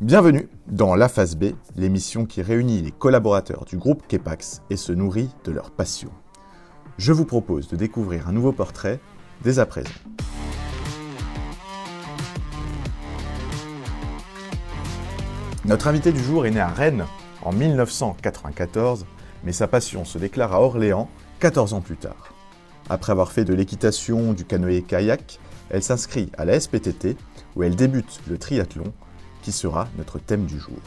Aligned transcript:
Bienvenue 0.00 0.48
dans 0.68 0.94
La 0.94 1.08
Phase 1.08 1.34
B, 1.34 1.46
l'émission 1.74 2.24
qui 2.24 2.40
réunit 2.40 2.82
les 2.82 2.92
collaborateurs 2.92 3.64
du 3.64 3.76
groupe 3.76 4.06
Kepax 4.06 4.62
et 4.70 4.76
se 4.76 4.92
nourrit 4.92 5.28
de 5.42 5.50
leur 5.50 5.72
passion. 5.72 6.10
Je 6.98 7.12
vous 7.12 7.24
propose 7.24 7.66
de 7.66 7.74
découvrir 7.74 8.28
un 8.28 8.32
nouveau 8.32 8.52
portrait 8.52 9.00
dès 9.42 9.58
à 9.58 9.66
présent. 9.66 9.90
Notre 15.64 15.88
invité 15.88 16.12
du 16.12 16.22
jour 16.22 16.46
est 16.46 16.52
né 16.52 16.60
à 16.60 16.68
Rennes 16.68 17.04
en 17.42 17.52
1994, 17.52 19.04
mais 19.42 19.52
sa 19.52 19.66
passion 19.66 20.04
se 20.04 20.18
déclare 20.18 20.54
à 20.54 20.62
Orléans 20.62 21.10
14 21.40 21.72
ans 21.72 21.80
plus 21.80 21.96
tard. 21.96 22.32
Après 22.88 23.10
avoir 23.10 23.32
fait 23.32 23.44
de 23.44 23.52
l'équitation, 23.52 24.32
du 24.32 24.44
canoë-kayak, 24.44 25.40
elle 25.70 25.82
s'inscrit 25.82 26.30
à 26.38 26.44
la 26.44 26.60
SPTT 26.60 27.16
où 27.56 27.64
elle 27.64 27.74
débute 27.74 28.20
le 28.28 28.38
triathlon 28.38 28.92
sera 29.52 29.88
notre 29.96 30.18
thème 30.18 30.46
du 30.46 30.58
jour. 30.58 30.78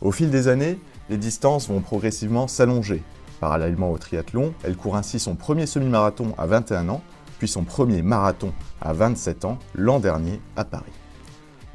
Au 0.00 0.12
fil 0.12 0.30
des 0.30 0.48
années, 0.48 0.78
les 1.08 1.18
distances 1.18 1.68
vont 1.68 1.80
progressivement 1.80 2.48
s'allonger. 2.48 3.02
Parallèlement 3.40 3.90
au 3.90 3.98
triathlon, 3.98 4.54
elle 4.64 4.76
court 4.76 4.96
ainsi 4.96 5.18
son 5.18 5.34
premier 5.34 5.66
semi-marathon 5.66 6.34
à 6.38 6.46
21 6.46 6.88
ans, 6.88 7.02
puis 7.38 7.48
son 7.48 7.64
premier 7.64 8.02
marathon 8.02 8.52
à 8.80 8.92
27 8.92 9.44
ans 9.44 9.58
l'an 9.74 9.98
dernier 9.98 10.40
à 10.56 10.64
Paris. 10.64 10.92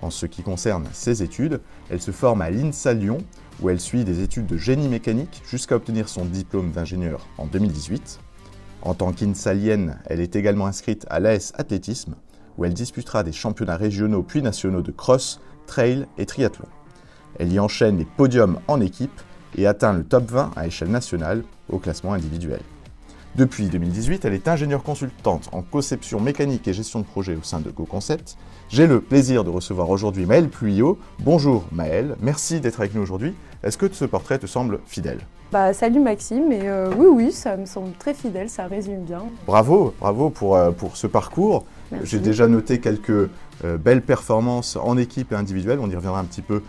En 0.02 0.10
ce 0.10 0.26
qui 0.26 0.44
concerne 0.44 0.88
ses 0.94 1.24
études, 1.24 1.62
elle 1.90 2.02
se 2.02 2.12
forme 2.12 2.42
à 2.42 2.50
l'INSA 2.50 2.94
Lyon, 2.94 3.18
où 3.62 3.70
elle 3.70 3.80
suit 3.80 4.04
des 4.04 4.22
études 4.22 4.46
de 4.46 4.58
génie 4.58 4.90
mécanique 4.90 5.42
jusqu'à 5.50 5.76
obtenir 5.76 6.10
son 6.10 6.26
diplôme 6.26 6.72
d'ingénieur 6.72 7.26
en 7.38 7.48
2018. 7.48 8.20
En 8.82 8.94
tant 8.94 9.12
qu'INSAlienne, 9.14 10.00
elle 10.06 10.20
est 10.20 10.36
également 10.36 10.68
inscrite 10.68 11.08
à 11.10 11.20
l'AS 11.20 11.54
Athlétisme, 11.58 12.16
où 12.58 12.66
elle 12.66 12.74
disputera 12.74 13.24
des 13.24 13.32
championnats 13.32 13.78
régionaux 13.78 14.22
puis 14.22 14.42
nationaux 14.42 14.84
de 14.84 14.92
cross, 14.92 15.42
trail 15.66 16.06
et 16.18 16.26
triathlon. 16.26 16.68
Elle 17.40 17.52
y 17.52 17.60
enchaîne 17.60 17.98
les 17.98 18.06
podiums 18.06 18.60
en 18.68 18.80
équipe 18.82 19.22
et 19.58 19.68
atteint 19.68 19.94
le 19.94 20.04
top 20.04 20.32
20 20.32 20.52
à 20.56 20.68
échelle 20.68 20.90
nationale 20.90 21.44
au 21.70 21.80
classement 21.80 22.14
individuel. 22.14 22.62
Depuis 23.36 23.68
2018, 23.68 24.24
elle 24.24 24.34
est 24.34 24.48
ingénieure 24.48 24.82
consultante 24.82 25.50
en 25.52 25.62
conception 25.62 26.22
mécanique 26.22 26.70
et 26.70 26.74
gestion 26.74 27.00
de 27.02 27.06
projet 27.06 27.36
au 27.36 27.44
sein 27.44 27.60
de 27.60 27.70
GoConcept. 27.70 28.38
J'ai 28.70 28.88
le 28.88 29.02
plaisir 29.02 29.44
de 29.44 29.50
recevoir 29.50 29.90
aujourd'hui 29.90 30.26
Maëlle 30.26 30.48
Puyot. 30.48 30.98
Bonjour 31.20 31.66
Maëlle, 31.74 32.16
merci 32.22 32.62
d'être 32.62 32.80
avec 32.80 32.96
nous 32.96 33.02
aujourd'hui. 33.02 33.36
Est-ce 33.62 33.78
que 33.78 33.92
ce 33.92 34.06
portrait 34.06 34.40
te 34.40 34.48
semble 34.48 34.80
fidèle? 34.86 35.20
Bah, 35.52 35.74
salut 35.74 36.00
Maxime, 36.00 36.50
et 36.54 36.68
euh, 36.68 36.92
oui, 36.98 37.08
oui, 37.12 37.32
ça 37.34 37.58
me 37.58 37.66
semble 37.66 37.92
très 38.00 38.14
fidèle, 38.14 38.50
ça 38.50 38.68
résume 38.68 39.04
bien. 39.04 39.26
Bravo, 39.46 39.94
bravo 40.00 40.30
pour, 40.30 40.56
euh, 40.56 40.72
pour 40.72 40.96
ce 40.96 41.06
parcours. 41.06 41.66
J'ai 42.04 42.20
déjà 42.20 42.48
noté 42.48 42.80
quelques 42.80 43.10
euh, 43.10 43.78
belles 43.78 44.02
performances 44.02 44.76
en 44.76 44.98
équipe 44.98 45.32
et 45.32 45.36
individuelle, 45.36 45.80
on 45.80 45.90
y 45.90 45.96
reviendra 45.96 46.20
un 46.20 46.26
petit 46.26 46.42
peu 46.42 46.62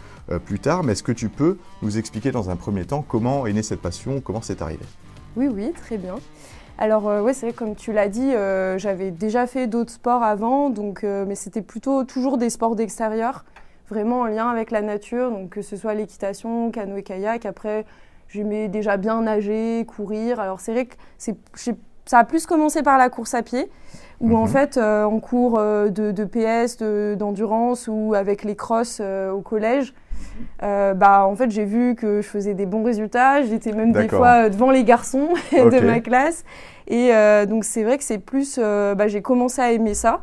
plus 0.44 0.58
tard, 0.58 0.82
mais 0.82 0.90
est-ce 0.90 1.04
que 1.04 1.12
tu 1.12 1.28
peux 1.28 1.56
nous 1.82 1.98
expliquer 1.98 2.32
dans 2.32 2.50
un 2.50 2.56
premier 2.56 2.84
temps 2.84 3.04
comment 3.06 3.46
est 3.46 3.52
née 3.52 3.62
cette 3.62 3.80
passion, 3.80 4.20
comment 4.20 4.42
c'est 4.42 4.60
arrivé? 4.60 4.84
Oui, 5.36 5.46
oui, 5.46 5.72
très 5.72 5.98
bien. 5.98 6.16
Alors 6.78 7.04
ouais, 7.04 7.32
c'est 7.32 7.46
vrai, 7.46 7.54
comme 7.54 7.76
tu 7.76 7.92
l'as 7.92 8.08
dit, 8.08 8.32
j'avais 8.76 9.12
déjà 9.12 9.46
fait 9.46 9.68
d'autres 9.68 9.92
sports 9.92 10.24
avant, 10.24 10.68
donc, 10.68 11.04
mais 11.04 11.36
c'était 11.36 11.62
plutôt 11.62 12.02
toujours 12.02 12.38
des 12.38 12.50
sports 12.50 12.74
d'extérieur, 12.74 13.44
vraiment 13.88 14.22
en 14.22 14.26
lien 14.26 14.48
avec 14.48 14.72
la 14.72 14.82
nature, 14.82 15.30
donc 15.30 15.50
que 15.50 15.62
ce 15.62 15.76
soit 15.76 15.94
l'équitation, 15.94 16.72
canoë-kayak. 16.72 17.46
Après, 17.46 17.84
J'aimais 18.28 18.68
déjà 18.68 18.96
bien 18.96 19.22
nager, 19.22 19.84
courir. 19.86 20.40
Alors 20.40 20.60
c'est 20.60 20.72
vrai 20.72 20.86
que 20.86 20.94
ça 22.06 22.20
a 22.20 22.24
plus 22.24 22.46
commencé 22.46 22.82
par 22.82 22.98
la 22.98 23.10
course 23.10 23.34
à 23.34 23.42
pied, 23.42 23.68
où 24.20 24.34
en 24.36 24.42
mhm. 24.42 24.48
fait 24.48 24.76
euh, 24.76 25.04
on 25.04 25.20
court 25.20 25.56
euh, 25.58 25.88
de, 25.90 26.12
de, 26.12 26.24
PS, 26.24 26.78
d'endurance 27.18 27.88
ou 27.88 28.14
avec 28.14 28.44
les 28.44 28.56
crosses 28.56 28.98
euh, 29.00 29.30
au 29.30 29.40
collège. 29.40 29.92
bah, 30.60 31.26
en 31.26 31.34
fait, 31.34 31.50
j'ai 31.50 31.64
vu 31.64 31.94
que 31.94 32.22
je 32.22 32.28
faisais 32.28 32.54
des 32.54 32.66
bons 32.66 32.82
résultats. 32.82 33.42
J'étais 33.42 33.72
même 33.72 33.92
des 33.92 34.08
fois 34.08 34.48
devant 34.48 34.70
les 34.70 34.84
garçons 34.84 35.28
de 35.52 35.80
ma 35.80 36.00
classe. 36.00 36.44
Et 36.88 37.10
donc, 37.46 37.64
c'est 37.64 37.82
vrai 37.82 37.98
que 37.98 38.04
c'est 38.04 38.18
plus. 38.18 38.58
bah, 38.58 39.08
j'ai 39.08 39.22
commencé 39.22 39.60
à 39.60 39.72
aimer 39.72 39.94
ça. 39.94 40.22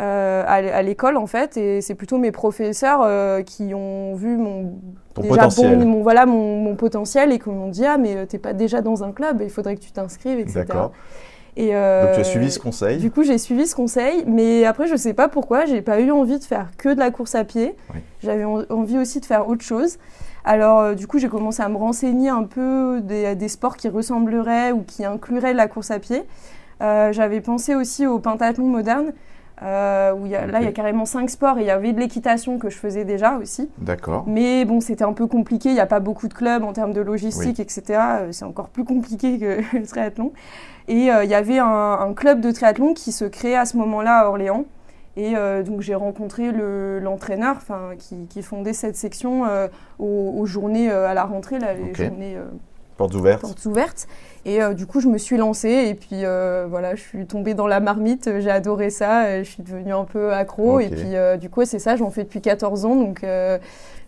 Euh, 0.00 0.42
à 0.46 0.80
l'école 0.80 1.18
en 1.18 1.26
fait 1.26 1.58
et 1.58 1.82
c'est 1.82 1.94
plutôt 1.94 2.16
mes 2.16 2.32
professeurs 2.32 3.02
euh, 3.04 3.42
qui 3.42 3.74
ont 3.74 4.14
vu 4.14 4.38
mon 4.38 4.72
potentiel. 5.12 5.84
mon, 5.84 6.00
voilà 6.00 6.24
mon, 6.24 6.74
potentiel 6.76 7.30
et 7.30 7.38
qui 7.38 7.50
m'ont 7.50 7.68
dit 7.68 7.84
ah 7.84 7.98
mais 7.98 8.26
t'es 8.26 8.38
pas 8.38 8.54
déjà 8.54 8.80
dans 8.80 9.04
un 9.04 9.12
club 9.12 9.42
il 9.42 9.50
faudrait 9.50 9.76
que 9.76 9.82
tu 9.82 9.92
t'inscrives 9.92 10.38
etc 10.38 10.64
et 11.58 11.76
euh, 11.76 12.06
donc 12.06 12.14
tu 12.14 12.20
as 12.20 12.24
suivi 12.24 12.50
ce 12.50 12.58
conseil. 12.58 12.96
du 12.96 13.10
coup 13.10 13.22
j'ai 13.22 13.36
suivi 13.36 13.66
ce 13.66 13.74
conseil 13.74 14.24
mais 14.26 14.64
après 14.64 14.86
je 14.86 14.96
sais 14.96 15.12
pas 15.12 15.28
pourquoi 15.28 15.66
j'ai 15.66 15.82
pas 15.82 16.00
eu 16.00 16.10
envie 16.10 16.38
de 16.38 16.44
faire 16.44 16.70
que 16.78 16.88
de 16.88 16.98
la 16.98 17.10
course 17.10 17.34
à 17.34 17.44
pied. 17.44 17.76
J'avais 18.22 18.44
envie 18.44 18.96
aussi 18.96 19.20
de 19.20 19.26
faire 19.26 19.46
autre 19.46 19.62
chose. 19.62 19.98
Alors 20.42 20.96
du 20.96 21.06
coup 21.06 21.18
j'ai 21.18 21.28
commencé 21.28 21.62
à 21.62 21.68
me 21.68 21.76
renseigner 21.76 22.30
un 22.30 22.44
peu 22.44 23.02
des, 23.02 23.34
des 23.34 23.48
sports 23.48 23.76
qui 23.76 23.90
ressembleraient 23.90 24.72
ou 24.72 24.84
qui 24.84 25.04
incluraient 25.04 25.52
la 25.52 25.68
course 25.68 25.90
à 25.90 25.98
pied. 25.98 26.22
J'avais 26.80 27.42
pensé 27.42 27.74
aussi 27.74 28.06
au 28.06 28.18
pentathlon 28.18 28.66
moderne 28.66 29.12
euh, 29.64 30.12
où 30.12 30.26
là, 30.26 30.60
il 30.60 30.64
y 30.64 30.68
a 30.68 30.72
carrément 30.72 31.04
cinq 31.04 31.30
sports 31.30 31.58
et 31.58 31.62
il 31.62 31.66
y 31.66 31.70
avait 31.70 31.92
de 31.92 32.00
l'équitation 32.00 32.58
que 32.58 32.68
je 32.68 32.76
faisais 32.76 33.04
déjà 33.04 33.36
aussi. 33.36 33.70
D'accord. 33.78 34.24
Mais 34.26 34.64
bon, 34.64 34.80
c'était 34.80 35.04
un 35.04 35.12
peu 35.12 35.26
compliqué. 35.26 35.68
Il 35.68 35.74
n'y 35.74 35.80
a 35.80 35.86
pas 35.86 36.00
beaucoup 36.00 36.28
de 36.28 36.34
clubs 36.34 36.64
en 36.64 36.72
termes 36.72 36.92
de 36.92 37.00
logistique, 37.00 37.60
etc. 37.60 37.82
Euh, 37.88 38.32
c'est 38.32 38.44
encore 38.44 38.68
plus 38.68 38.84
compliqué 38.84 39.38
que 39.38 39.60
le 39.76 39.86
triathlon. 39.86 40.32
Et 40.88 41.12
euh, 41.12 41.24
il 41.24 41.30
y 41.30 41.34
avait 41.34 41.58
un, 41.58 42.12
club 42.14 42.40
de 42.40 42.50
triathlon 42.50 42.94
qui 42.94 43.12
se 43.12 43.24
créait 43.24 43.56
à 43.56 43.64
ce 43.64 43.76
moment-là 43.76 44.20
à 44.20 44.28
Orléans. 44.28 44.64
Et 45.14 45.34
donc 45.66 45.82
j'ai 45.82 45.94
rencontré 45.94 46.52
l'entraîneur 46.52 47.58
qui, 47.98 48.26
qui, 48.30 48.42
fondait 48.42 48.72
cette 48.72 48.96
section 48.96 49.44
aux, 49.98 50.46
journées 50.46 50.90
à 50.90 51.12
la 51.12 51.24
rentrée, 51.24 51.58
là, 51.58 51.74
les 51.74 51.92
journées 51.92 52.38
portes 53.02 53.14
ouvertes. 53.14 53.40
Portes 53.40 53.66
ouvertes. 53.66 54.08
Et 54.44 54.60
euh, 54.60 54.74
du 54.74 54.86
coup, 54.86 55.00
je 55.00 55.08
me 55.08 55.18
suis 55.18 55.36
lancée 55.36 55.86
et 55.88 55.94
puis 55.94 56.24
euh, 56.24 56.66
voilà, 56.68 56.94
je 56.96 57.00
suis 57.00 57.26
tombée 57.26 57.54
dans 57.54 57.68
la 57.68 57.78
marmite, 57.78 58.28
j'ai 58.40 58.50
adoré 58.50 58.90
ça, 58.90 59.42
je 59.42 59.48
suis 59.48 59.62
devenue 59.62 59.92
un 59.92 60.04
peu 60.04 60.32
accro 60.32 60.80
et 60.80 60.88
puis 60.88 61.14
euh, 61.14 61.36
du 61.36 61.48
coup, 61.48 61.64
c'est 61.64 61.78
ça, 61.78 61.96
j'en 61.96 62.10
fais 62.10 62.24
depuis 62.24 62.40
14 62.40 62.84
ans 62.84 62.96
donc 62.96 63.24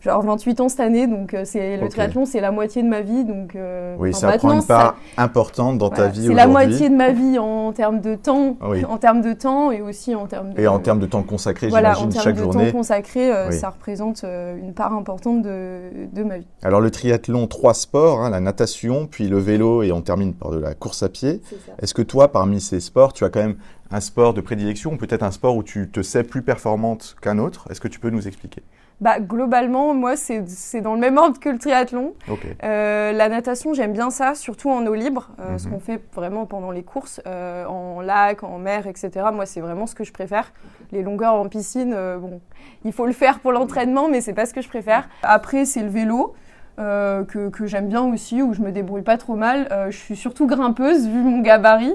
genre 0.05 0.23
28 0.23 0.61
ans 0.61 0.69
cette 0.69 0.81
année, 0.81 1.07
donc 1.07 1.35
c'est 1.45 1.77
le 1.77 1.89
triathlon, 1.89 2.27
c'est 2.27 2.41
la 2.41 2.51
moitié 2.51 2.83
de 2.83 2.89
ma 2.89 3.01
vie. 3.01 3.25
Donc, 3.25 3.57
oui, 3.99 4.13
ça 4.13 4.37
prend 4.39 4.53
une 4.53 4.65
part 4.65 4.97
importante 5.17 5.79
dans 5.79 5.91
ta 5.91 6.09
vie 6.09 6.27
C'est 6.27 6.35
la 6.35 6.47
moitié 6.47 6.89
de 6.89 6.95
ma 6.95 7.11
vie 7.11 7.39
en 7.39 7.73
termes 7.73 8.01
de 8.01 8.15
temps, 8.15 8.57
en 8.61 8.99
termes 8.99 9.23
de 9.23 9.33
temps 9.33 9.71
et 9.71 9.81
aussi 9.81 10.15
en 10.15 10.27
termes 10.27 10.53
de... 10.53 10.61
Et 10.61 10.67
en 10.67 10.79
termes 10.79 11.01
de 11.01 11.07
temps 11.07 11.23
consacré, 11.23 11.69
voilà, 11.69 11.95
j'imagine, 11.95 12.21
chaque 12.21 12.37
journée. 12.37 12.49
En 12.49 12.53
termes 12.53 12.67
de 12.67 12.71
temps 12.71 12.79
consacré, 12.79 13.53
ça 13.53 13.71
représente 13.71 14.25
une 14.25 14.75
part 14.75 14.93
importante 14.93 15.43
de, 15.43 16.07
de, 16.13 16.23
ma 16.23 16.39
vie. 16.39 16.47
Alors 16.63 16.81
le 16.81 16.91
triathlon, 16.91 17.47
trois 17.47 17.75
sports, 17.75 18.21
hein, 18.21 18.31
la 18.31 18.41
natation, 18.41 19.07
puis 19.07 19.29
le 19.29 19.39
vélo 19.39 19.83
et 19.83 19.93
on 19.93 20.03
termine 20.03 20.35
par 20.35 20.51
de 20.51 20.59
la 20.59 20.75
course 20.75 21.03
à 21.03 21.09
pied. 21.09 21.41
Est-ce 21.81 21.95
que 21.95 22.03
toi, 22.03 22.31
parmi 22.31 22.61
ces 22.61 22.81
sports, 22.81 23.13
tu 23.13 23.25
as 23.25 23.31
quand 23.31 23.41
même 23.41 23.57
un 23.91 24.01
sport 24.01 24.35
de 24.35 24.41
prédilection 24.41 24.93
ou 24.93 24.97
peut-être 24.97 25.23
un 25.23 25.31
sport 25.31 25.57
où 25.57 25.63
tu 25.63 25.89
te 25.91 26.03
sais 26.03 26.25
plus 26.25 26.43
performante 26.43 27.17
qu'un 27.21 27.39
autre? 27.39 27.67
Est-ce 27.71 27.81
que 27.81 27.89
tu 27.89 28.01
peux 28.01 28.11
nous 28.11 28.27
expliquer? 28.27 28.63
Bah, 29.01 29.19
globalement, 29.19 29.93
moi, 29.93 30.15
c'est 30.17 30.81
dans 30.81 30.95
le 30.95 31.01
même 31.01 31.19
ordre 31.19 31.39
que 31.41 31.49
le 31.49 31.59
triathlon. 31.59 32.15
Euh, 32.63 33.13
la 33.13 33.29
natation, 33.29 33.75
j'aime 33.75 33.93
bien 33.93 34.11
ça, 34.11 34.35
surtout 34.35 34.71
en 34.71 34.87
eau 34.87 34.95
libre, 34.95 35.31
euh, 35.41 35.59
ce 35.59 35.67
mhm. 35.67 35.75
qu'on 35.75 35.81
fait 35.81 36.01
vraiment 36.15 36.47
pendant 36.47 36.71
les 36.71 36.85
courses, 36.85 37.21
euh, 37.27 37.67
en 37.67 38.01
lac, 38.01 38.45
en 38.45 38.59
mer, 38.59 38.87
etc. 38.87 39.11
Moi, 39.33 39.47
c'est 39.47 39.61
vraiment 39.61 39.87
ce 39.87 39.95
que 39.95 40.05
je 40.05 40.13
préfère. 40.13 40.53
Les 40.93 41.03
longueurs 41.03 41.35
en 41.35 41.49
piscine, 41.49 41.95
bon, 42.21 42.41
il 42.85 42.93
faut 42.93 43.07
le 43.07 43.13
faire 43.13 43.41
pour 43.41 43.53
l'entraînement, 43.53 44.09
mais 44.09 44.21
c'est 44.21 44.33
pas 44.33 44.47
ce 44.47 44.55
que 44.55 44.63
je 44.63 44.69
préfère. 44.69 45.09
Après, 45.23 45.65
c'est 45.65 45.83
le 45.83 45.89
vélo. 45.89 46.35
que, 46.77 47.49
que 47.49 47.67
j'aime 47.67 47.89
bien 47.89 48.03
aussi, 48.03 48.43
où 48.43 48.53
je 48.53 48.61
me 48.61 48.71
débrouille 48.71 49.03
pas 49.03 49.17
trop 49.17 49.35
mal. 49.35 49.69
je 49.91 49.97
suis 49.97 50.17
surtout 50.17 50.47
grimpeuse 50.47 51.09
vu 51.09 51.19
mon 51.19 51.41
gabarit. 51.41 51.95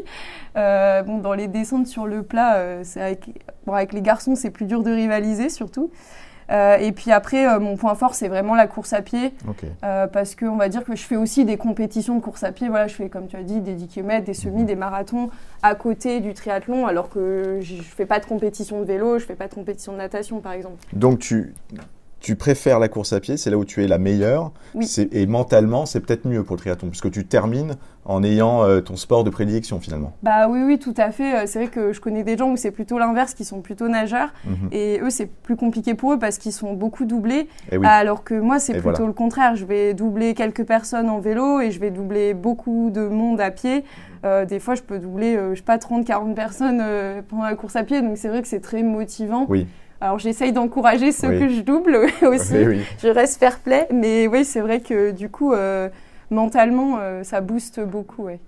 bon, 0.56 1.20
dans 1.20 1.34
les 1.34 1.48
descentes 1.48 1.88
sur 1.88 2.08
le 2.08 2.24
plat, 2.24 2.84
c'est 2.84 3.02
avec, 3.02 3.30
bon, 3.66 3.74
avec 3.74 3.94
les 3.94 4.02
garçons, 4.02 4.36
c'est 4.36 4.52
plus 4.52 4.66
dur 4.66 4.84
de 4.84 4.92
rivaliser 4.92 5.50
surtout. 5.50 5.92
Euh, 6.52 6.78
et 6.78 6.92
puis 6.92 7.12
après, 7.12 7.48
euh, 7.48 7.60
mon 7.60 7.78
point 7.78 7.96
fort, 7.96 8.16
c'est 8.16 8.28
vraiment 8.28 8.56
la 8.56 8.68
course 8.68 8.94
à 8.94 9.02
pied. 9.02 9.34
Euh, 9.84 10.08
parce 10.08 10.36
qu'on 10.36 10.56
va 10.56 10.70
dire 10.70 10.84
que 10.84 10.96
je 10.96 11.04
fais 11.04 11.16
aussi 11.16 11.46
des 11.46 11.58
compétitions 11.58 12.16
de 12.16 12.22
course 12.22 12.44
à 12.44 12.52
pied. 12.52 12.70
Voilà, 12.70 12.88
je 12.88 12.96
fais, 12.96 13.10
comme 13.10 13.28
tu 13.28 13.36
as 13.36 13.44
dit, 13.44 13.60
des 13.62 13.74
10 13.74 13.88
km, 13.88 14.26
des 14.26 14.34
semis, 14.34 14.62
mhm. 14.62 14.66
des 14.66 14.76
marathons 14.76 15.30
à 15.62 15.76
côté 15.76 16.20
du 16.22 16.34
triathlon, 16.34 16.88
alors 16.88 17.10
que 17.10 17.60
je 17.62 17.76
ne 17.76 17.82
fais 17.82 18.06
pas 18.06 18.20
de 18.20 18.26
compétition 18.26 18.80
de 18.80 18.86
vélo, 18.86 19.20
je 19.20 19.24
ne 19.24 19.28
fais 19.28 19.36
pas 19.36 19.48
de 19.48 19.54
compétition 19.54 19.92
de 19.94 19.98
natation, 19.98 20.40
par 20.40 20.54
exemple. 20.54 20.78
Donc, 20.94 21.20
tu, 21.20 21.54
tu 22.20 22.36
préfères 22.36 22.80
la 22.80 22.90
course 22.90 23.14
à 23.14 23.20
pied, 23.20 23.38
c'est 23.38 23.50
là 23.50 23.58
où 23.58 23.66
tu 23.66 23.84
es 23.84 23.88
la 23.88 23.98
meilleure. 23.98 24.52
Et 25.12 25.26
mentalement, 25.26 25.86
c'est 25.86 26.00
peut-être 26.00 26.26
mieux 26.26 26.44
pour 26.44 26.56
le 26.56 26.60
triathlon, 26.60 26.90
puisque 26.90 27.12
tu 27.12 27.26
termines 27.26 27.76
en 28.06 28.24
ayant 28.24 28.64
euh, 28.64 28.82
ton 28.82 28.96
sport 28.96 29.24
de 29.24 29.30
prédilection 29.30 29.80
finalement. 29.80 30.14
Bah 30.24 30.48
oui, 30.50 30.62
oui, 30.64 30.80
tout 30.80 30.94
à 30.98 31.12
fait. 31.12 31.36
Euh, 31.36 31.44
c'est 31.46 31.60
vrai 31.60 31.68
que 31.70 31.94
je 31.94 32.02
connais 32.02 32.24
des 32.24 32.38
gens 32.38 32.52
où 32.52 32.58
c'est 32.58 32.72
plutôt 32.72 32.98
l'inverse, 32.98 33.34
qui 33.34 33.46
sont 33.46 33.62
plutôt 33.62 33.88
nageurs. 33.88 34.30
Mhm. 34.46 34.70
Et 34.72 35.00
eux, 35.02 35.10
c'est 35.10 35.28
plus 35.28 35.56
compliqué 35.56 35.94
pour 35.94 36.14
eux 36.14 36.20
parce 36.20 36.38
qu'ils 36.38 36.52
sont 36.52 36.74
beaucoup 36.74 37.06
doublés. 37.06 37.48
Eh 37.72 37.78
alors 37.86 38.24
que 38.24 38.34
moi, 38.34 38.60
c'est 38.60 38.82
plutôt 38.82 39.08
le 39.08 39.14
contraire. 39.14 39.56
Je 39.56 39.66
vais 39.66 39.94
doubler 39.94 40.34
quelques 40.34 40.66
personnes 40.66 41.10
en 41.10 41.20
vélo 41.20 41.62
et 41.62 41.72
je 41.72 41.80
vais 41.80 41.92
doubler 41.92 42.34
beaucoup 42.34 42.90
de 42.90 43.08
monde 43.08 43.40
à 43.40 43.52
pied. 43.52 43.84
Euh, 44.26 44.46
des 44.46 44.60
fois, 44.60 44.76
je 44.76 44.82
peux 44.82 45.00
doubler, 45.00 45.38
je 45.52 45.56
sais 45.56 45.62
pas, 45.62 45.78
30, 45.78 46.06
40 46.06 46.36
personnes 46.36 46.84
pendant 47.30 47.44
la 47.44 47.56
course 47.56 47.76
à 47.76 47.84
pied. 47.84 48.02
Donc 48.02 48.18
c'est 48.18 48.28
vrai 48.28 48.42
que 48.42 48.48
c'est 48.48 48.60
très 48.60 48.84
motivant. 48.84 49.46
Oui. 49.48 49.68
Alors 50.02 50.18
j'essaye 50.20 50.54
d'encourager 50.54 51.12
ceux 51.12 51.30
que 51.30 51.50
je 51.50 51.62
double 51.62 51.96
aussi. 52.24 52.54
Je 53.02 53.08
reste 53.10 53.40
fair 53.40 53.60
play, 53.60 53.88
mais 53.94 54.28
oui, 54.28 54.46
c'est 54.46 54.62
vrai 54.62 54.80
que 54.80 55.12
du 55.12 55.30
coup, 55.30 55.54
mentalement, 56.32 57.00
ça 57.24 57.42
booste 57.42 57.82
beaucoup. 57.82 58.24
Ouais. 58.24 58.40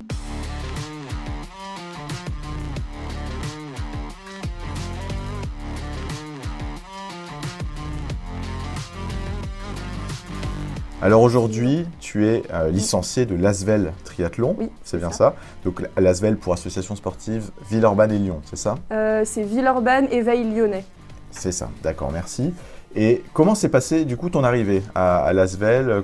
Alors 11.04 11.24
aujourd'hui, 11.24 11.88
tu 12.00 12.28
es 12.28 12.44
euh, 12.54 12.70
licencié 12.70 13.26
de 13.26 13.34
l'Asvel 13.34 13.92
Triathlon, 14.04 14.56
oui, 14.60 14.70
c'est 14.84 15.00
bien 15.00 15.12
ça. 15.12 15.34
Donc 15.66 15.82
l'Asvel 15.98 16.38
pour 16.38 16.54
Association 16.54 16.96
Sportive 16.96 17.50
Villeurbanne 17.72 18.12
et 18.12 18.20
Lyon, 18.20 18.40
c'est 18.46 18.56
ça? 18.56 18.76
Euh, 18.92 19.24
C'est 19.26 19.42
Villeurbanne 19.42 20.08
et 20.12 20.22
Veille 20.22 20.44
Lyonnais. 20.44 20.86
C'est 21.32 21.52
ça, 21.52 21.70
d'accord, 21.84 22.12
merci. 22.12 22.54
Et 22.96 23.24
comment 23.34 23.56
s'est 23.56 23.70
passé 23.70 24.06
du 24.06 24.18
coup 24.18 24.30
ton 24.30 24.44
arrivée 24.44 24.84
à, 24.96 25.32
l'Asvel 25.34 26.04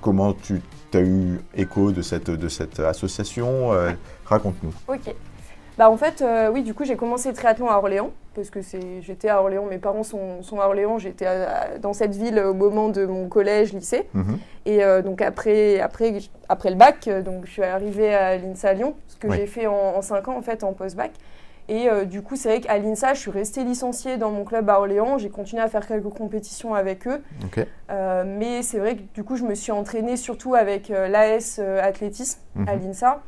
Comment 0.00 0.32
tu 0.32 0.62
as 0.94 1.00
eu 1.00 1.40
écho 1.54 1.92
de 1.92 2.02
cette, 2.02 2.30
de 2.30 2.48
cette 2.48 2.80
association? 2.80 3.72
Euh, 3.72 3.90
Raconte-nous. 4.26 4.72
Ok. 4.88 5.14
Bah 5.78 5.90
en 5.90 5.96
fait, 5.96 6.20
euh, 6.20 6.50
oui, 6.52 6.62
du 6.62 6.74
coup, 6.74 6.84
j'ai 6.84 6.96
commencé 6.96 7.30
le 7.30 7.34
triathlon 7.34 7.70
à 7.70 7.78
Orléans, 7.78 8.10
parce 8.34 8.50
que 8.50 8.60
j'étais 9.00 9.30
à 9.30 9.40
Orléans, 9.40 9.64
mes 9.64 9.78
parents 9.78 10.02
sont, 10.02 10.42
sont 10.42 10.60
à 10.60 10.66
Orléans, 10.66 10.98
j'étais 10.98 11.26
dans 11.80 11.94
cette 11.94 12.14
ville 12.14 12.38
au 12.38 12.52
moment 12.52 12.90
de 12.90 13.06
mon 13.06 13.28
collège, 13.28 13.72
lycée. 13.72 14.06
Mhm. 14.12 14.38
Et 14.66 14.84
euh, 14.84 15.00
donc 15.00 15.22
après, 15.22 15.80
après, 15.80 16.18
après 16.50 16.68
le 16.70 16.76
bac, 16.76 17.08
donc, 17.24 17.46
je 17.46 17.50
suis 17.50 17.62
arrivée 17.62 18.14
à 18.14 18.36
l'INSA 18.36 18.74
Lyon, 18.74 18.94
ce 19.08 19.16
que 19.16 19.32
j'ai 19.32 19.46
fait 19.46 19.66
en, 19.66 20.02
5 20.02 20.28
ans, 20.28 20.36
en 20.36 20.42
fait, 20.42 20.64
en 20.64 20.74
post-bac. 20.74 21.12
Et 21.72 21.88
du 22.04 22.20
coup, 22.20 22.34
c'est 22.34 22.48
vrai 22.48 22.60
qu'à 22.60 22.78
l'INSA, 22.78 23.14
je 23.14 23.20
suis 23.20 23.30
restée 23.30 23.62
licenciée 23.62 24.16
dans 24.16 24.32
mon 24.32 24.44
club 24.44 24.68
à 24.68 24.78
Orléans. 24.78 25.18
J'ai 25.18 25.30
continué 25.30 25.62
à 25.62 25.68
faire 25.68 25.86
quelques 25.86 26.10
compétitions 26.10 26.74
avec 26.74 27.06
eux. 27.06 27.22
mais 28.26 28.62
c'est 28.62 28.80
vrai 28.80 28.96
que 28.96 29.02
du 29.14 29.22
coup, 29.22 29.36
je 29.36 29.44
me 29.44 29.54
suis 29.54 29.70
entraînée 29.70 30.16
surtout 30.16 30.56
avec 30.56 30.88
l'AS 30.88 31.60
athlétisme 31.60 32.40
à 32.66 32.74
mhm. 32.74 32.82
l'INSA. 32.82 33.22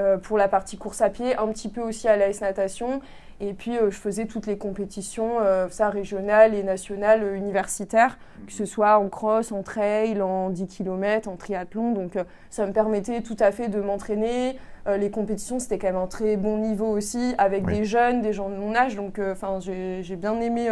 Euh, 0.00 0.16
pour 0.16 0.38
la 0.38 0.48
partie 0.48 0.78
course 0.78 1.02
à 1.02 1.10
pied, 1.10 1.36
un 1.36 1.48
petit 1.48 1.68
peu 1.68 1.82
aussi 1.82 2.08
à 2.08 2.16
l'AS 2.16 2.40
natation. 2.40 3.00
Et 3.40 3.52
puis, 3.54 3.76
euh, 3.76 3.90
je 3.90 3.96
faisais 3.96 4.26
toutes 4.26 4.46
les 4.46 4.56
compétitions, 4.56 5.40
euh, 5.40 5.68
ça, 5.68 5.90
régionales 5.90 6.54
et 6.54 6.62
nationales, 6.62 7.34
universitaires, 7.34 8.18
que 8.46 8.52
ce 8.52 8.64
soit 8.64 8.98
en 8.98 9.08
cross, 9.08 9.52
en 9.52 9.62
trail, 9.62 10.22
en 10.22 10.50
10 10.50 10.68
km, 10.68 11.28
en 11.28 11.36
triathlon. 11.36 11.92
Donc, 11.92 12.12
ça 12.50 12.66
me 12.66 12.72
permettait 12.72 13.20
tout 13.20 13.36
à 13.40 13.50
fait 13.50 13.68
de 13.68 13.80
m'entraîner. 13.80 14.58
Les 14.86 15.10
compétitions, 15.10 15.58
c'était 15.58 15.78
quand 15.78 15.88
même 15.88 15.96
un 15.96 16.06
très 16.06 16.36
bon 16.36 16.58
niveau 16.58 16.86
aussi, 16.86 17.34
avec 17.38 17.66
des 17.66 17.84
jeunes, 17.84 18.22
des 18.22 18.32
gens 18.32 18.48
de 18.48 18.56
mon 18.56 18.74
âge. 18.74 18.96
Donc, 18.96 19.20
enfin, 19.20 19.58
j'ai 19.60 20.16
bien 20.16 20.40
aimé 20.40 20.68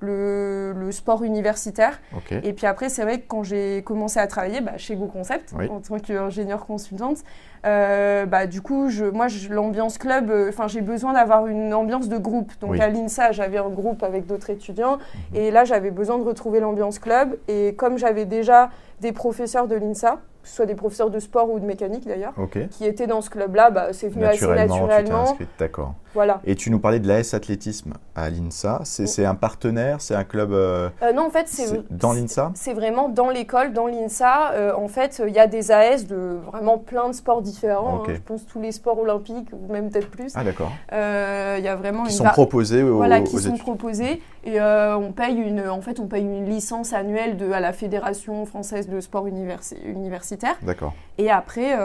le, 0.00 0.88
sport 0.90 1.22
universitaire. 1.22 2.00
Et 2.42 2.52
puis 2.52 2.66
après, 2.66 2.88
c'est 2.88 3.02
vrai 3.02 3.20
que 3.20 3.26
quand 3.26 3.42
j'ai 3.42 3.82
commencé 3.82 4.18
à 4.18 4.26
travailler 4.26 4.60
bah, 4.60 4.76
chez 4.76 4.96
Go 4.96 5.06
Concept, 5.06 5.54
en 5.70 5.80
tant 5.80 5.98
qu'ingénieur 5.98 6.66
consultante, 6.66 7.18
euh, 7.66 8.26
bah, 8.26 8.46
du 8.46 8.60
coup, 8.60 8.88
je, 8.88 9.04
moi, 9.04 9.26
l'ambiance 9.50 9.98
club, 9.98 10.30
euh, 10.30 10.48
enfin, 10.48 10.68
j'ai 10.68 10.82
besoin 10.82 11.12
d'avoir 11.12 11.46
une 11.46 11.74
ambiance 11.74 12.08
de 12.08 12.16
groupe. 12.16 12.52
Donc 12.60 12.78
à 12.78 12.88
l'INSA, 12.88 13.32
j'avais 13.32 13.58
un 13.58 13.68
groupe 13.68 14.02
avec 14.02 14.26
d'autres 14.26 14.50
étudiants. 14.50 14.98
Mhm. 15.32 15.36
Et 15.36 15.50
là, 15.50 15.64
j'avais 15.64 15.90
besoin 15.90 16.18
de 16.18 16.24
retrouver 16.24 16.60
l'ambiance 16.60 16.98
club. 16.98 17.36
Et 17.48 17.74
comme 17.74 17.98
j'avais 17.98 18.24
déjà 18.24 18.70
des 19.00 19.12
professeurs 19.12 19.66
de 19.66 19.74
l'INSA, 19.74 20.18
que 20.46 20.50
ce 20.50 20.56
soit 20.56 20.66
des 20.66 20.76
professeurs 20.76 21.10
de 21.10 21.18
sport 21.18 21.50
ou 21.50 21.58
de 21.58 21.64
mécanique 21.66 22.06
d'ailleurs, 22.06 22.32
qui 22.70 22.84
étaient 22.84 23.08
dans 23.08 23.20
ce 23.20 23.30
club-là, 23.30 23.70
bah, 23.70 23.92
c'est 23.92 24.08
venu 24.08 24.24
assez 24.24 24.46
naturellement. 24.46 25.36
D'accord. 25.58 25.94
Voilà. 26.16 26.40
Et 26.46 26.54
tu 26.54 26.70
nous 26.70 26.78
parlais 26.78 26.98
de 26.98 27.06
l'AS 27.06 27.34
Athlétisme 27.34 27.92
à 28.14 28.30
l'INSA. 28.30 28.80
C'est 28.84 29.26
un 29.26 29.34
partenaire 29.34 30.00
C'est 30.00 30.14
un 30.14 30.24
club 30.24 30.50
euh, 30.50 30.88
euh, 31.02 31.12
Non, 31.12 31.26
en 31.26 31.30
fait, 31.30 31.46
c'est 31.46 31.82
dans 31.90 32.14
l'INSA 32.14 32.52
C'est 32.54 32.72
vraiment 32.72 33.10
dans 33.10 33.28
l'école, 33.28 33.74
dans 33.74 33.86
l'INSA. 33.86 34.52
Euh, 34.52 34.72
en 34.74 34.88
fait, 34.88 35.20
il 35.26 35.34
y 35.34 35.38
a 35.38 35.46
des 35.46 35.70
AS 35.70 36.06
de 36.06 36.38
vraiment 36.46 36.78
plein 36.78 37.10
de 37.10 37.14
sports 37.14 37.42
différents. 37.42 38.04
Hein. 38.08 38.14
je 38.14 38.20
pense 38.20 38.46
tous 38.46 38.60
les 38.62 38.72
sports 38.72 38.98
olympiques, 38.98 39.50
ou 39.52 39.70
même 39.70 39.90
peut-être 39.90 40.08
plus. 40.08 40.32
Ah, 40.34 40.42
d'accord. 40.42 40.72
Il 40.90 41.64
y 41.64 41.68
a 41.68 41.76
vraiment 41.76 42.04
qui 42.04 42.14
sont 42.14 42.24
proposés 42.24 42.82
aux, 42.82 42.96
Voilà, 42.96 43.20
qui 43.20 43.38
sont 43.38 43.58
proposés. 43.58 44.22
Et 44.44 44.58
on 44.58 45.12
paye 45.12 45.36
une, 45.36 45.68
en 45.68 45.82
fait, 45.82 46.00
on 46.00 46.06
paye 46.06 46.22
une 46.22 46.48
licence 46.48 46.94
annuelle 46.94 47.36
de, 47.36 47.52
à 47.52 47.60
la 47.60 47.74
Fédération 47.74 48.46
française 48.46 48.88
de 48.88 49.00
sport 49.00 49.26
universitaire 49.26 50.56
D'accord. 50.62 50.94
Et 51.18 51.30
après, 51.30 51.76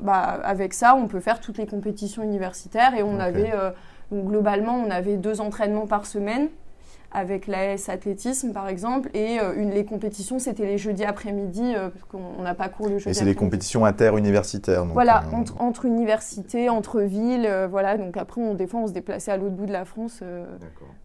bah, 0.00 0.40
avec 0.44 0.72
ça, 0.72 0.94
on 0.94 1.08
peut 1.08 1.20
faire 1.20 1.40
toutes 1.40 1.58
les 1.58 1.66
compétitions 1.66 2.22
universitaires. 2.22 2.94
Et 2.94 3.02
on 3.02 3.20
avait, 3.20 3.49
euh, 3.52 3.70
globalement, 4.12 4.74
on 4.74 4.90
avait 4.90 5.16
deux 5.16 5.40
entraînements 5.40 5.86
par 5.86 6.06
semaine 6.06 6.48
avec 7.12 7.48
l'AS 7.48 7.88
athlétisme 7.88 8.52
par 8.52 8.68
exemple 8.68 9.10
et 9.14 9.40
euh, 9.40 9.52
une, 9.56 9.70
les 9.70 9.84
compétitions 9.84 10.38
c'était 10.38 10.64
les 10.64 10.78
jeudis 10.78 11.04
après-midi 11.04 11.74
parce 11.74 12.04
qu'on 12.04 12.40
n'a 12.42 12.54
pas 12.54 12.68
cours 12.68 12.86
le 12.86 12.98
jeudi. 12.98 13.10
Et 13.10 13.14
c'est 13.14 13.24
des 13.24 13.34
compétitions 13.34 13.84
inter-universitaires. 13.84 14.84
Voilà, 14.84 15.24
entre, 15.58 15.86
universités, 15.86 16.68
entre 16.68 17.00
villes, 17.00 17.50
voilà. 17.68 17.98
Donc 17.98 18.16
après, 18.16 18.40
on, 18.40 18.54
des 18.54 18.68
fois, 18.68 18.80
on 18.80 18.86
se 18.86 18.92
déplaçait 18.92 19.32
à 19.32 19.36
l'autre 19.36 19.56
bout 19.56 19.66
de 19.66 19.72
la 19.72 19.84
France 19.84 20.22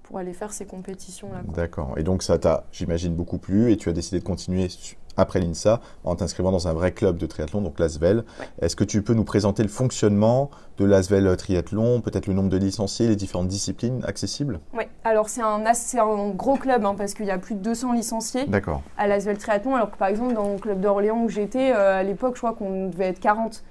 pour 0.03 0.19
aller 0.19 0.33
faire 0.33 0.53
ces 0.53 0.65
compétitions 0.65 1.29
là. 1.33 1.41
D'accord. 1.55 1.95
Et 1.97 2.03
donc 2.03 2.21
ça 2.21 2.37
t'a, 2.37 2.65
j'imagine, 2.71 3.15
beaucoup 3.15 3.39
plu 3.39 3.71
et 3.71 3.77
tu 3.77 3.89
as 3.89 3.93
décidé 3.93 4.19
de 4.19 4.25
continuer 4.25 4.67
après 5.17 5.39
l'INSA 5.39 5.81
en 6.03 6.15
t'inscrivant 6.15 6.51
dans 6.51 6.67
un 6.67 6.73
vrai 6.73 6.91
club 6.91 7.17
de 7.17 7.25
triathlon, 7.25 7.61
donc 7.61 7.79
l'ASVEL. 7.79 8.23
Est-ce 8.61 8.75
que 8.75 8.83
tu 8.83 9.01
peux 9.01 9.13
nous 9.13 9.23
présenter 9.23 9.63
le 9.63 9.69
fonctionnement 9.69 10.49
de 10.77 10.85
l'ASVEL 10.85 11.35
Triathlon, 11.37 12.01
peut-être 12.01 12.27
le 12.27 12.33
nombre 12.33 12.49
de 12.49 12.57
licenciés, 12.57 13.07
les 13.07 13.15
différentes 13.15 13.47
disciplines 13.47 14.01
accessibles? 14.05 14.59
Oui, 14.73 14.83
alors 15.03 15.29
c'est 15.29 15.41
un, 15.41 15.63
un, 15.65 16.29
gros 16.29 16.55
club 16.55 16.85
hein, 16.85 16.95
parce 16.97 17.13
qu'il 17.13 17.25
y 17.25 17.31
a 17.31 17.37
plus 17.37 17.55
de 17.55 17.61
200 17.61 17.93
licenciés 17.93 18.45
à 18.97 19.07
l'ASVEL 19.07 19.37
Triathlon, 19.37 19.75
alors 19.75 19.91
que 19.91 19.97
par 19.97 20.09
exemple 20.09 20.33
dans 20.33 20.53
le 20.53 20.59
club 20.59 20.81
d'Orléans 20.81 21.23
où 21.23 21.29
j'étais, 21.29 21.71
euh, 21.71 21.99
à 21.99 22.03
l'époque 22.03 22.35
je 22.35 22.41
crois 22.41 22.53
qu'on 22.53 22.89
devait 22.89 23.07
être 23.07 23.19
40. 23.19 23.63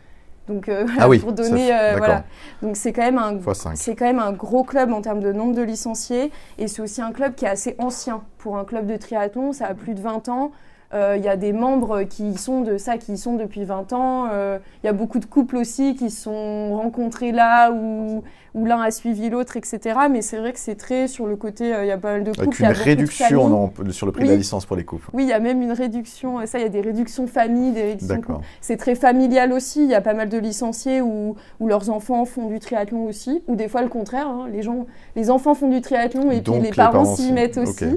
Donc 0.48 0.68
euh, 0.68 0.86
ah 0.98 1.08
oui, 1.08 1.18
pour 1.18 1.32
donner 1.32 1.74
euh, 1.74 1.94
voilà. 1.96 2.24
Donc 2.62 2.76
c'est 2.76 2.92
quand 2.92 3.02
même 3.02 3.18
un 3.18 3.38
c'est 3.74 3.94
quand 3.94 4.04
même 4.04 4.18
un 4.18 4.32
gros 4.32 4.62
club 4.62 4.92
en 4.92 5.00
termes 5.00 5.20
de 5.20 5.32
nombre 5.32 5.54
de 5.54 5.62
licenciés 5.62 6.30
et 6.58 6.68
c'est 6.68 6.82
aussi 6.82 7.00
un 7.00 7.12
club 7.12 7.34
qui 7.34 7.46
est 7.46 7.48
assez 7.48 7.74
ancien 7.78 8.22
pour 8.38 8.58
un 8.58 8.64
club 8.64 8.86
de 8.86 8.96
triathlon, 8.96 9.52
ça 9.52 9.66
a 9.66 9.74
plus 9.74 9.94
de 9.94 10.00
20 10.00 10.28
ans. 10.28 10.52
Euh, 10.92 11.16
il 11.18 11.24
y 11.24 11.28
a 11.28 11.36
des 11.36 11.52
membres 11.52 12.02
qui 12.02 12.34
sont 12.34 12.60
de 12.60 12.78
ça, 12.78 12.98
qui 12.98 13.14
y 13.14 13.18
sont 13.18 13.34
depuis 13.34 13.64
20 13.64 13.92
ans. 13.92 14.28
Euh, 14.30 14.58
il 14.82 14.86
y 14.86 14.88
a 14.88 14.92
beaucoup 14.92 15.18
de 15.18 15.24
couples 15.24 15.56
aussi 15.56 15.96
qui 15.96 16.10
sont 16.10 16.76
rencontrés 16.76 17.32
là 17.32 17.72
où, 17.72 18.22
où 18.54 18.64
l'un 18.64 18.80
a 18.80 18.92
suivi 18.92 19.28
l'autre, 19.28 19.56
etc. 19.56 19.98
Mais 20.08 20.22
c'est 20.22 20.38
vrai 20.38 20.52
que 20.52 20.60
c'est 20.60 20.76
très 20.76 21.08
sur 21.08 21.26
le 21.26 21.34
côté, 21.34 21.74
euh, 21.74 21.84
il 21.84 21.88
y 21.88 21.90
a 21.90 21.98
pas 21.98 22.12
mal 22.12 22.24
de 22.24 22.30
couples. 22.30 22.64
Avec 22.64 22.78
une 22.78 22.84
réduction 22.84 23.72
sur 23.90 24.06
le 24.06 24.12
prix 24.12 24.24
de 24.24 24.28
la 24.28 24.36
licence 24.36 24.66
pour 24.66 24.76
les 24.76 24.84
couples. 24.84 25.08
Oui, 25.12 25.24
il 25.24 25.28
y 25.28 25.32
a 25.32 25.40
même 25.40 25.62
une 25.62 25.72
réduction. 25.72 26.46
Ça, 26.46 26.58
il 26.58 26.62
y 26.62 26.66
a 26.66 26.68
des 26.68 26.80
réductions 26.80 27.26
famille, 27.26 27.72
des 27.72 27.82
réductions. 27.82 28.40
C'est 28.60 28.76
très 28.76 28.94
familial 28.94 29.52
aussi. 29.52 29.82
Il 29.82 29.90
y 29.90 29.94
a 29.94 30.00
pas 30.00 30.14
mal 30.14 30.28
de 30.28 30.38
licenciés 30.38 31.00
où, 31.00 31.34
où, 31.58 31.68
leurs 31.68 31.90
enfants 31.90 32.24
font 32.24 32.48
du 32.48 32.60
triathlon 32.60 33.06
aussi, 33.06 33.42
ou 33.48 33.56
des 33.56 33.66
fois 33.66 33.82
le 33.82 33.88
contraire. 33.88 34.28
Hein. 34.28 34.46
les 34.52 34.62
gens, 34.62 34.86
les 35.16 35.30
enfants 35.30 35.54
font 35.54 35.68
du 35.68 35.80
triathlon 35.80 36.30
et 36.30 36.40
puis 36.40 36.60
les, 36.60 36.70
parents 36.70 37.04
s'y 37.04 37.32
mettent 37.32 37.58
aussi. 37.58 37.84
Euh, 37.84 37.96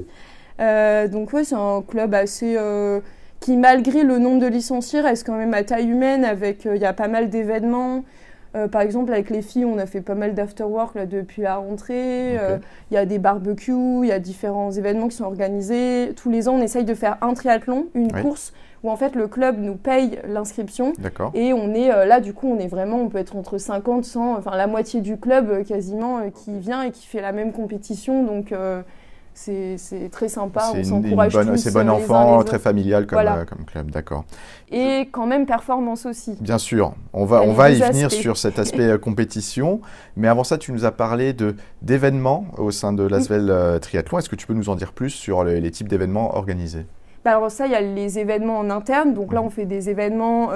donc 0.58 1.32
ouais, 1.32 1.44
c'est 1.44 1.54
un 1.54 1.82
club 1.82 2.14
assez 2.14 2.56
euh, 2.56 3.00
qui, 3.40 3.56
malgré 3.56 4.02
le 4.02 4.18
nombre 4.18 4.40
de 4.40 4.46
licenciés, 4.46 5.00
reste 5.00 5.26
quand 5.26 5.36
même 5.36 5.54
à 5.54 5.62
taille 5.62 5.88
humaine. 5.88 6.24
Avec, 6.24 6.66
euh, 6.66 6.76
il 6.76 6.82
y 6.82 6.86
a 6.86 6.92
pas 6.92 7.08
mal 7.08 7.28
d'événements. 7.28 8.04
par 8.72 8.80
exemple, 8.80 9.12
avec 9.12 9.30
les 9.30 9.42
filles, 9.42 9.66
on 9.66 9.78
a 9.78 9.86
fait 9.86 10.00
pas 10.00 10.16
mal 10.16 10.34
d'afterwork 10.34 10.98
depuis 11.06 11.42
la 11.42 11.56
rentrée. 11.56 12.36
Il 12.90 12.94
y 12.94 12.96
a 12.96 13.06
des 13.06 13.18
barbecues, 13.18 14.02
il 14.02 14.08
y 14.08 14.12
a 14.12 14.18
différents 14.18 14.72
événements 14.72 15.08
qui 15.08 15.16
sont 15.16 15.24
organisés. 15.24 16.12
Tous 16.16 16.30
les 16.30 16.48
ans, 16.48 16.54
on 16.54 16.62
essaye 16.62 16.84
de 16.84 16.94
faire 16.94 17.18
un 17.20 17.34
triathlon, 17.34 17.86
une 17.94 18.10
course 18.10 18.52
où 18.82 18.90
en 18.90 18.96
fait 18.96 19.16
le 19.16 19.26
club 19.26 19.58
nous 19.58 19.74
paye 19.74 20.20
l'inscription 20.26 20.92
et 21.34 21.52
on 21.52 21.74
est 21.74 21.88
là 22.06 22.20
du 22.20 22.32
coup 22.32 22.48
on 22.48 22.60
est 22.60 22.68
vraiment 22.68 22.98
on 23.00 23.08
peut 23.08 23.18
être 23.18 23.34
entre 23.34 23.58
50 23.58 24.04
100 24.04 24.36
enfin 24.36 24.56
la 24.56 24.68
moitié 24.68 25.00
du 25.00 25.16
club 25.16 25.64
quasiment 25.64 26.20
qui 26.30 26.60
vient 26.60 26.82
et 26.82 26.92
qui 26.92 27.04
fait 27.04 27.20
la 27.20 27.32
même 27.32 27.52
compétition 27.52 28.22
donc 28.22 28.52
c'est 29.38 30.08
très 30.10 30.28
sympa, 30.28 30.72
on 30.74 30.82
s'encourage 30.82 31.32
tous. 31.32 31.56
C'est 31.56 31.72
bon 31.72 31.88
enfant, 31.88 32.42
très 32.42 32.58
familial 32.58 33.06
comme, 33.06 33.18
euh, 33.18 33.44
comme 33.44 33.64
club, 33.64 33.90
d'accord. 33.90 34.24
Et 34.70 35.08
quand 35.12 35.26
même 35.26 35.46
performance 35.46 36.06
aussi. 36.06 36.36
Bien 36.40 36.58
sûr, 36.58 36.94
on 37.12 37.24
va, 37.24 37.42
on 37.42 37.52
va 37.52 37.70
y 37.70 37.80
venir 37.80 38.10
sur 38.10 38.36
cet 38.36 38.58
aspect 38.58 38.88
euh, 38.88 38.98
compétition, 38.98 39.80
mais 40.16 40.28
avant 40.28 40.44
ça, 40.44 40.58
tu 40.58 40.72
nous 40.72 40.84
as 40.84 40.90
parlé 40.90 41.34
d'événements 41.82 42.46
au 42.56 42.70
sein 42.70 42.92
de 42.92 43.04
l'Asvel 43.04 43.48
euh, 43.50 43.78
Triathlon. 43.78 44.18
Est-ce 44.18 44.28
que 44.28 44.36
tu 44.36 44.46
peux 44.46 44.54
nous 44.54 44.68
en 44.68 44.74
dire 44.74 44.92
plus 44.92 45.10
sur 45.10 45.44
les, 45.44 45.70
types 45.70 45.88
d'événements 45.88 46.36
organisés? 46.36 46.86
Bah, 47.24 47.36
alors 47.36 47.50
ça, 47.50 47.66
il 47.66 47.72
y 47.72 47.76
a 47.76 47.80
les 47.80 48.18
événements 48.18 48.58
en 48.58 48.70
interne. 48.70 49.14
Donc 49.14 49.32
là, 49.32 49.42
on 49.42 49.50
fait 49.50 49.66
des 49.66 49.88
événements 49.88 50.50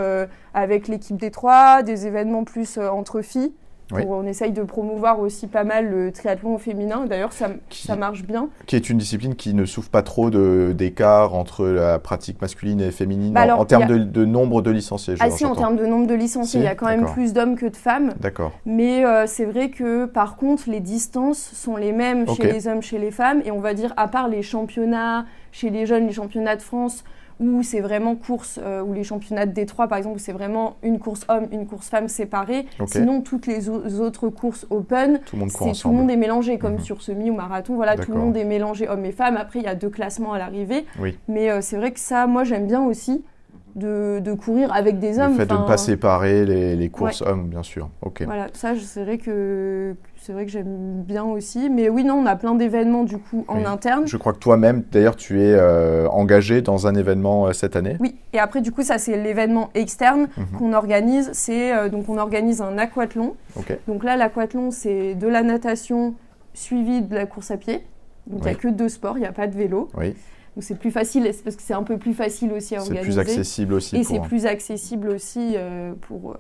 avec 0.55 0.89
l'équipe 0.89 1.17
des 1.17 1.31
trois, 1.31 1.83
des 1.83 2.07
événements 2.07 2.45
plus 2.45 2.79
entre 2.79 3.23
filles 3.23 3.53
On 3.93 4.27
essaye 4.27 4.53
de 4.53 4.63
promouvoir 4.63 5.21
aussi 5.21 5.47
pas 5.47 5.65
mal 5.65 5.91
le 5.91 6.13
triathlon 6.13 6.59
féminin. 6.59 7.07
D'ailleurs, 7.07 7.33
ça, 7.33 7.51
ça, 7.71 7.97
marche 7.97 8.25
bien. 8.25 8.49
Qui 8.67 8.77
est 8.77 8.91
une 8.91 8.99
discipline 8.99 9.35
qui 9.35 9.55
ne 9.55 9.65
souffre 9.65 9.91
pas 9.91 10.03
trop 10.03 10.31
d'écart 10.31 11.35
entre 11.35 11.67
la 11.67 11.99
pratique 11.99 12.41
masculine 12.41 12.81
et 12.81 12.91
féminine 12.91 13.33
bah 13.33 13.57
en, 13.57 13.65
termes 13.65 14.11
de, 14.11 14.25
nombre 14.25 14.63
de 14.63 14.71
licenciés. 14.71 15.15
ah 15.21 15.31
si, 15.31 15.45
en 15.45 15.55
termes 15.55 15.77
de 15.77 15.87
nombre 15.87 16.07
de 16.07 16.15
licenciés, 16.15 16.61
il 16.61 16.65
y 16.65 16.69
a 16.69 16.75
quand 16.75 16.87
même 16.87 17.07
plus 17.07 17.33
d'hommes 17.33 17.57
que 17.57 17.67
de 17.67 17.77
femmes. 17.77 18.15
D'accord. 18.21 18.53
Mais 18.67 19.05
euh, 19.05 19.27
c'est 19.27 19.45
vrai 19.45 19.71
que 19.71 20.07
par 20.07 20.37
contre, 20.37 20.65
les 20.69 20.81
distances 20.81 21.51
sont 21.55 21.77
les 21.77 21.93
mêmes 21.93 22.27
chez 22.29 22.53
les 22.53 22.69
hommes, 22.69 22.83
chez 22.83 22.99
les 22.99 23.11
femmes. 23.11 23.43
Et 23.45 23.51
on 23.51 23.61
va 23.61 23.75
dire, 23.75 23.93
à 23.97 24.09
part 24.09 24.29
les 24.29 24.43
championnats, 24.43 25.27
chez 25.51 25.71
les 25.71 25.87
jeunes, 25.87 26.07
les 26.07 26.13
championnats 26.13 26.57
de 26.57 26.63
France, 26.63 27.05
où 27.51 27.63
c'est 27.63 27.81
vraiment 27.81 28.15
course, 28.15 28.59
euh, 28.63 28.83
ou 28.83 28.93
les 28.93 29.05
championnats 29.05 29.47
de 29.47 29.53
Détroit 29.53 29.89
par 29.89 29.99
exemple, 29.99 30.17
où 30.17 30.19
c'est 30.19 30.33
vraiment 30.33 30.77
une 30.83 30.99
course 30.99 31.25
homme, 31.29 31.47
une 31.53 31.67
course 31.67 31.89
femme 31.89 32.09
séparée. 32.09 32.67
Sinon, 32.87 33.21
toutes 33.21 33.47
les 33.47 33.69
autres 33.69 34.29
courses 34.29 34.67
open, 34.71 35.21
tout 35.27 35.37
le 35.37 35.41
monde, 35.41 35.51
tout 35.51 35.89
le 35.89 35.95
monde 35.95 36.11
est 36.11 36.17
mélangé, 36.17 36.59
comme 36.59 36.75
mhm. 36.75 36.81
sur 36.81 37.03
semi 37.03 37.31
ou 37.31 37.35
marathon, 37.35 37.75
voilà, 37.77 37.97
tout 37.97 38.13
le 38.13 38.19
monde 38.19 38.37
est 38.37 38.45
mélangé 38.45 38.89
hommes 38.89 39.05
et 39.05 39.13
femmes. 39.13 39.37
Après, 39.37 39.59
il 39.59 39.65
y 39.65 39.69
a 39.69 39.75
deux 39.75 39.91
classements 39.91 40.33
à 40.33 40.39
l'arrivée. 40.39 40.85
Mais 41.29 41.51
euh, 41.51 41.61
c'est 41.61 41.77
vrai 41.77 41.93
que 41.93 42.01
ça, 42.01 42.27
moi 42.27 42.45
j'aime 42.45 42.67
bien 42.67 42.83
aussi 42.83 43.23
de, 43.75 44.35
courir 44.35 44.73
avec 44.73 44.99
des 44.99 45.19
hommes. 45.19 45.33
Le 45.33 45.39
fait 45.39 45.47
de 45.47 45.55
ne 45.55 45.67
pas 45.67 45.77
séparer 45.77 46.45
les, 46.45 46.89
courses 46.89 47.23
hommes, 47.23 47.49
bien 47.49 47.63
sûr. 47.63 47.89
Ok. 48.03 48.23
Voilà, 48.25 48.49
ça, 48.53 48.73
c'est 48.77 49.05
vrai 49.05 49.19
que 49.19 49.95
c'est 50.21 50.33
vrai 50.33 50.45
que 50.45 50.53
j'aime 50.53 51.03
bien 51.03 51.25
aussi. 51.25 51.69
Mais 51.69 51.89
oui, 51.89 52.05
non, 52.05 52.15
on 52.15 52.27
a 52.27 52.37
plein 52.37 52.55
d'événements 52.55 53.05
du 53.05 53.19
coup 53.19 53.45
en 53.49 53.65
interne. 53.65 54.07
Je 54.07 54.17
crois 54.17 54.33
que 54.33 54.39
toi-même, 54.39 54.85
d'ailleurs, 54.93 55.17
tu 55.17 55.43
es 55.43 55.53
euh, 55.53 56.07
engagé 56.09 56.63
dans 56.63 56.87
un 56.87 56.95
événement 56.95 57.47
euh, 57.47 57.53
cette 57.53 57.75
année. 57.75 57.97
Oui. 57.99 58.17
Et 58.33 58.39
après, 58.39 58.61
du 58.61 58.73
coup, 58.73 58.83
ça 58.83 58.99
c'est 58.99 59.17
l'événement 59.17 59.71
externe 59.75 60.29
mhm. 60.37 60.59
qu'on 60.59 60.73
organise. 60.73 61.31
C'est 61.33 61.75
euh, 61.75 61.89
donc 61.89 62.09
on 62.09 62.19
organise 62.19 62.61
un 62.61 62.79
aquathlon. 62.79 63.35
Donc 63.89 64.05
là, 64.05 64.17
l'aquathlon, 64.17 64.71
c'est 64.71 65.15
de 65.15 65.27
la 65.27 65.43
natation 65.43 66.15
suivie 66.55 67.03
de 67.03 67.15
la 67.15 67.27
course 67.27 67.51
à 67.51 67.57
pied. 67.57 67.83
Donc 68.27 68.41
il 68.43 68.45
n'y 68.45 68.51
a 68.51 68.55
que 68.55 68.69
deux 68.69 68.89
sports, 68.89 69.17
il 69.17 69.21
n'y 69.21 69.27
a 69.27 69.33
pas 69.33 69.49
de 69.49 69.57
vélo. 69.57 69.89
Oui. 69.99 70.15
Donc 70.55 70.65
c'est 70.65 70.75
plus 70.75 70.91
facile, 70.91 71.31
parce 71.45 71.57
que 71.57 71.63
c'est 71.63 71.73
un 71.73 71.83
peu 71.83 71.97
plus 71.97 72.13
facile 72.13 72.53
aussi 72.53 72.77
à 72.77 72.81
organiser. 72.81 73.01
C'est 73.01 73.11
plus 73.11 73.19
accessible 73.19 73.75
aussi. 73.75 73.97
Et 73.97 74.05
c'est 74.05 74.21
plus 74.21 74.45
accessible 74.45 75.09
aussi 75.09 75.55
euh, 75.57 75.95
pour, 76.03 76.37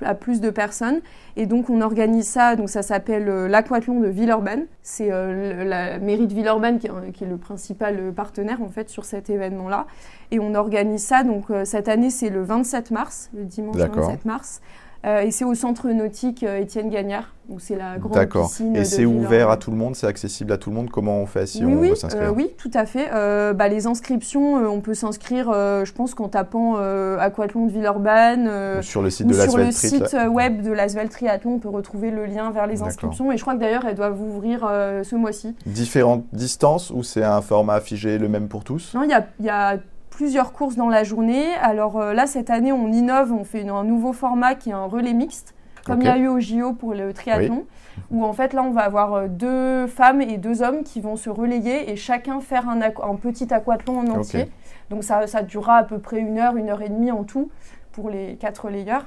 à, 0.00 0.14
plus 0.14 0.40
de 0.40 0.50
personnes. 0.50 1.00
Et 1.36 1.46
donc 1.46 1.68
on 1.68 1.80
organise 1.80 2.28
ça, 2.28 2.54
donc 2.54 2.68
ça 2.68 2.82
s'appelle 2.82 3.28
euh, 3.28 3.48
l'aquathlon 3.48 3.98
de 3.98 4.06
Villeurbanne. 4.06 4.66
C'est 4.82 5.08
euh, 5.10 5.64
la 5.64 5.98
mairie 5.98 6.28
de 6.28 6.34
Villeurbanne 6.34 6.78
qui, 6.78 6.88
qui, 7.12 7.24
est 7.24 7.28
le 7.28 7.36
principal 7.36 8.12
partenaire 8.12 8.62
en 8.62 8.68
fait 8.68 8.90
sur 8.90 9.04
cet 9.04 9.28
événement-là. 9.28 9.88
Et 10.30 10.38
on 10.38 10.54
organise 10.54 11.02
ça, 11.02 11.24
donc 11.24 11.46
cette 11.64 11.88
année 11.88 12.10
c'est 12.10 12.30
le 12.30 12.42
27 12.42 12.92
mars, 12.92 13.28
le 13.34 13.44
dimanche 13.44 13.76
27 13.76 14.24
mars. 14.24 14.60
Euh, 15.06 15.20
et 15.20 15.30
c'est 15.30 15.44
au 15.44 15.54
centre 15.54 15.88
nautique 15.88 16.42
euh, 16.42 16.60
Étienne 16.60 16.90
Gagnard, 16.90 17.32
où 17.48 17.60
c'est 17.60 17.76
la 17.76 17.98
grande 17.98 18.28
piscine. 18.28 18.74
Et 18.74 18.84
c'est 18.84 19.04
ouvert 19.04 19.48
à 19.48 19.56
tout 19.56 19.70
le 19.70 19.76
monde, 19.76 19.94
c'est 19.94 20.08
accessible 20.08 20.52
à 20.52 20.58
tout 20.58 20.70
le 20.70 20.76
monde. 20.76 20.90
Comment 20.90 21.18
on 21.18 21.26
fait 21.26 21.46
si 21.46 21.64
on 21.64 21.76
veut 21.76 21.94
s'inscrire 21.94 22.30
euh, 22.30 22.32
Oui, 22.34 22.50
tout 22.58 22.70
à 22.74 22.84
fait. 22.84 23.08
bah, 23.54 23.68
les 23.68 23.86
inscriptions, 23.86 24.54
on 24.54 24.80
peut 24.80 24.94
s'inscrire, 24.94 25.52
je 25.52 25.92
pense, 25.92 26.14
qu'en 26.14 26.28
tapant 26.28 26.76
Aquathlon 27.18 27.66
de 27.66 27.72
Villeurbanne. 27.72 28.82
sur 28.82 29.02
le 29.02 29.10
site 29.10 29.26
de 29.26 29.34
Sur 29.34 29.56
le 29.56 29.70
site 29.70 30.16
web 30.28 30.62
de 30.62 30.72
l'Asvel 30.72 31.08
Triathlon, 31.08 31.54
on 31.54 31.58
peut 31.58 31.68
retrouver 31.68 32.10
le 32.10 32.26
lien 32.26 32.50
vers 32.50 32.66
les 32.66 32.82
inscriptions. 32.82 33.30
Et 33.32 33.36
je 33.36 33.42
crois 33.42 33.54
que 33.54 33.60
d'ailleurs, 33.60 33.84
elles 33.86 33.96
doivent 33.96 34.20
ouvrir 34.20 34.60
ce 35.02 35.14
mois-ci. 35.14 35.54
Différentes 35.66 36.24
distances 36.32 36.90
ou 36.90 37.02
c'est 37.02 37.24
un 37.24 37.40
format 37.40 37.80
figé 37.80 38.18
le 38.18 38.28
même 38.28 38.48
pour 38.48 38.64
tous? 38.64 38.94
Non, 38.94 39.02
il 39.04 39.10
y 39.10 39.14
a, 39.14 39.26
y 39.40 39.48
a 39.48 39.78
plusieurs 40.18 40.52
courses 40.52 40.74
dans 40.74 40.88
la 40.88 41.04
journée. 41.04 41.54
Alors 41.62 41.96
euh, 41.96 42.12
là, 42.12 42.26
cette 42.26 42.50
année, 42.50 42.72
on 42.72 42.88
innove, 42.88 43.32
on 43.32 43.44
fait 43.44 43.68
un 43.68 43.84
nouveau 43.84 44.12
format 44.12 44.56
qui 44.56 44.70
est 44.70 44.72
un 44.72 44.86
relais 44.86 45.12
mixte, 45.12 45.54
comme 45.86 46.00
il 46.00 46.06
y 46.06 46.10
a 46.10 46.18
eu 46.18 46.26
au 46.26 46.40
JO 46.40 46.72
pour 46.72 46.92
le 46.92 47.12
triathlon, 47.12 47.66
où 48.10 48.24
en 48.24 48.32
fait 48.32 48.52
là, 48.52 48.64
on 48.64 48.72
va 48.72 48.80
avoir 48.80 49.14
euh, 49.14 49.28
deux 49.28 49.86
femmes 49.86 50.20
et 50.20 50.36
deux 50.36 50.60
hommes 50.60 50.82
qui 50.82 51.00
vont 51.00 51.14
se 51.14 51.30
relayer 51.30 51.88
et 51.92 51.94
chacun 51.94 52.40
faire 52.40 52.68
un, 52.68 52.80
un 52.80 53.14
petit 53.14 53.54
aquathlon 53.54 54.00
en 54.00 54.08
entier. 54.08 54.50
Donc 54.90 55.04
ça, 55.04 55.28
ça 55.28 55.42
durera 55.42 55.76
à 55.76 55.84
peu 55.84 56.00
près 56.00 56.18
une 56.18 56.40
heure, 56.40 56.56
une 56.56 56.68
heure 56.68 56.82
et 56.82 56.88
demie 56.88 57.12
en 57.12 57.22
tout 57.22 57.48
pour 57.92 58.10
les 58.10 58.34
quatre 58.40 58.64
relayeurs. 58.64 59.06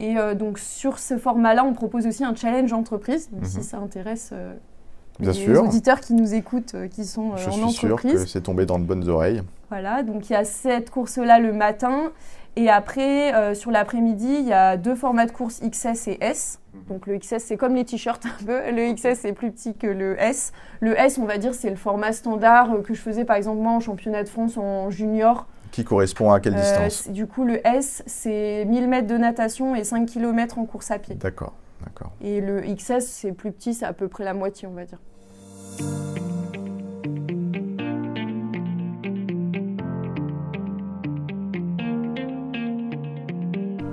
Et 0.00 0.18
euh, 0.18 0.34
donc 0.34 0.58
sur 0.58 0.98
ce 0.98 1.18
format-là, 1.18 1.64
on 1.64 1.72
propose 1.72 2.04
aussi 2.04 2.24
un 2.24 2.34
challenge 2.34 2.72
entreprise, 2.72 3.30
si 3.44 3.58
mhm. 3.58 3.62
ça 3.62 3.76
intéresse 3.76 4.34
les 5.20 5.56
auditeurs 5.56 6.00
qui 6.00 6.14
nous 6.14 6.34
écoutent, 6.34 6.74
qui 6.90 7.04
sont 7.04 7.36
Je 7.36 7.48
en 7.48 7.52
suis 7.52 7.86
entreprise. 7.86 8.10
Sûr 8.10 8.22
que 8.24 8.28
c'est 8.28 8.40
tombé 8.40 8.66
dans 8.66 8.80
de 8.80 8.84
bonnes 8.84 9.08
oreilles. 9.08 9.42
Voilà, 9.70 10.02
donc 10.02 10.30
il 10.30 10.32
y 10.32 10.36
a 10.36 10.44
cette 10.44 10.90
course-là 10.90 11.38
le 11.38 11.52
matin. 11.52 12.12
Et 12.56 12.70
après, 12.70 13.34
euh, 13.34 13.54
sur 13.54 13.70
l'après-midi, 13.70 14.38
il 14.40 14.48
y 14.48 14.52
a 14.52 14.76
deux 14.76 14.96
formats 14.96 15.26
de 15.26 15.30
course 15.30 15.60
XS 15.60 16.08
et 16.08 16.18
S. 16.20 16.58
Donc 16.88 17.06
le 17.06 17.18
XS, 17.18 17.38
c'est 17.38 17.56
comme 17.56 17.74
les 17.74 17.84
t-shirts 17.84 18.24
un 18.26 18.44
peu. 18.44 18.60
Le 18.72 18.92
XS, 18.94 19.20
c'est 19.20 19.32
plus 19.32 19.52
petit 19.52 19.76
que 19.76 19.86
le 19.86 20.20
S. 20.20 20.52
Le 20.80 20.98
S, 20.98 21.18
on 21.18 21.24
va 21.24 21.38
dire, 21.38 21.54
c'est 21.54 21.70
le 21.70 21.76
format 21.76 22.12
standard 22.12 22.72
euh, 22.72 22.82
que 22.82 22.94
je 22.94 23.00
faisais 23.00 23.24
par 23.24 23.36
exemple 23.36 23.60
moi 23.60 23.72
en 23.72 23.80
championnat 23.80 24.24
de 24.24 24.28
France 24.28 24.56
en 24.56 24.90
junior. 24.90 25.46
Qui 25.70 25.84
correspond 25.84 26.32
à 26.32 26.40
quelle 26.40 26.54
euh, 26.54 26.60
distance? 26.60 27.08
Du 27.10 27.26
coup, 27.26 27.44
le 27.44 27.64
S, 27.66 28.02
c'est 28.06 28.64
1000 28.64 28.88
mètres 28.88 29.06
de 29.06 29.18
natation 29.18 29.76
et 29.76 29.84
5 29.84 30.06
km 30.06 30.58
en 30.58 30.64
course 30.64 30.90
à 30.90 30.98
pied. 30.98 31.14
D'accord, 31.14 31.52
d'accord. 31.84 32.10
Et 32.20 32.40
le 32.40 32.62
XS, 32.62 33.06
c'est 33.06 33.32
plus 33.32 33.52
petit, 33.52 33.74
c'est 33.74 33.86
à 33.86 33.92
peu 33.92 34.08
près 34.08 34.24
la 34.24 34.34
moitié, 34.34 34.66
on 34.66 34.72
va 34.72 34.84
dire. 34.84 34.98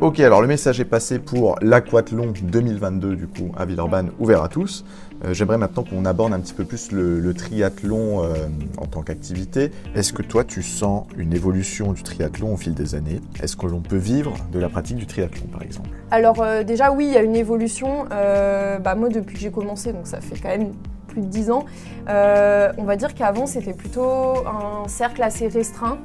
Ok, 0.05 0.19
alors 0.19 0.39
le 0.39 0.47
message 0.47 0.79
est 0.79 0.85
passé 0.85 1.17
pour 1.17 1.55
l'Aquathlon 1.63 2.31
2022 2.39 3.15
du 3.15 3.25
coup 3.25 3.51
à 3.57 3.65
Villeurbanne, 3.65 4.11
ouvert 4.19 4.43
à 4.43 4.49
tous. 4.49 4.85
Euh, 5.25 5.33
j'aimerais 5.33 5.57
maintenant 5.57 5.81
qu'on 5.83 6.05
aborde 6.05 6.31
un 6.31 6.39
petit 6.39 6.53
peu 6.53 6.63
plus 6.63 6.91
le, 6.91 7.33
triathlon 7.33 8.23
euh, 8.23 8.35
en 8.77 8.85
tant 8.85 9.01
qu'activité. 9.01 9.71
Est-ce 9.95 10.13
que 10.13 10.21
toi 10.21 10.43
tu 10.43 10.61
sens 10.61 11.07
une 11.17 11.33
évolution 11.33 11.91
du 11.91 12.03
triathlon 12.03 12.53
au 12.53 12.55
fil 12.55 12.75
des 12.75 12.93
années? 12.93 13.19
Est-ce 13.41 13.57
que 13.57 13.65
l'on 13.65 13.81
peut 13.81 13.97
vivre 13.97 14.35
de 14.53 14.59
la 14.59 14.69
pratique 14.69 14.97
du 14.97 15.07
triathlon 15.07 15.47
par 15.47 15.63
exemple? 15.63 15.89
Alors 16.11 16.39
euh, 16.39 16.61
déjà 16.61 16.91
oui, 16.91 17.07
il 17.07 17.13
y 17.13 17.17
a 17.17 17.23
une 17.23 17.35
évolution. 17.35 18.05
bah, 18.11 18.93
moi 18.95 19.09
depuis 19.09 19.33
que 19.33 19.41
j'ai 19.41 19.51
commencé, 19.51 19.91
donc 19.91 20.05
ça 20.05 20.21
fait 20.21 20.39
quand 20.39 20.49
même 20.49 20.73
plus 21.07 21.21
de 21.21 21.25
10 21.25 21.49
ans, 21.49 21.65
on 22.07 22.83
va 22.83 22.95
dire 22.95 23.15
qu'avant 23.15 23.47
c'était 23.47 23.73
plutôt 23.73 24.35
un 24.45 24.87
cercle 24.87 25.23
assez 25.23 25.47
restreint 25.47 25.97